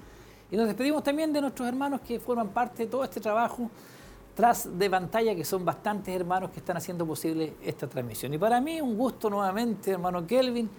[0.50, 3.70] Y nos despedimos también de nuestros hermanos que forman parte de todo este trabajo
[4.34, 8.34] tras de pantalla, que son bastantes hermanos que están haciendo posible esta transmisión.
[8.34, 10.70] Y para mí un gusto nuevamente, hermano Kelvin,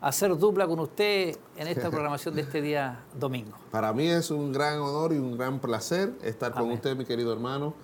[0.00, 3.56] hacer dupla con usted en esta programación de este día domingo.
[3.70, 7.32] Para mí es un gran honor y un gran placer estar con usted, mi querido
[7.32, 7.74] hermano,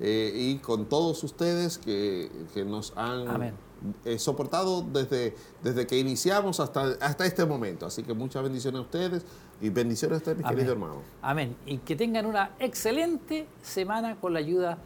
[0.00, 3.54] eh, y con todos ustedes que, que nos han Amén.
[4.04, 7.86] Eh, soportado desde, desde que iniciamos hasta, hasta este momento.
[7.86, 9.24] Así que muchas bendiciones a ustedes
[9.60, 10.56] y bendiciones a usted, mi Amén.
[10.56, 11.02] querido hermano.
[11.20, 11.56] Amén.
[11.66, 14.78] Y que tengan una excelente semana con la ayuda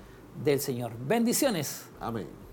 [0.44, 0.92] del Señor.
[1.06, 1.86] Bendiciones.
[2.00, 2.45] Amén.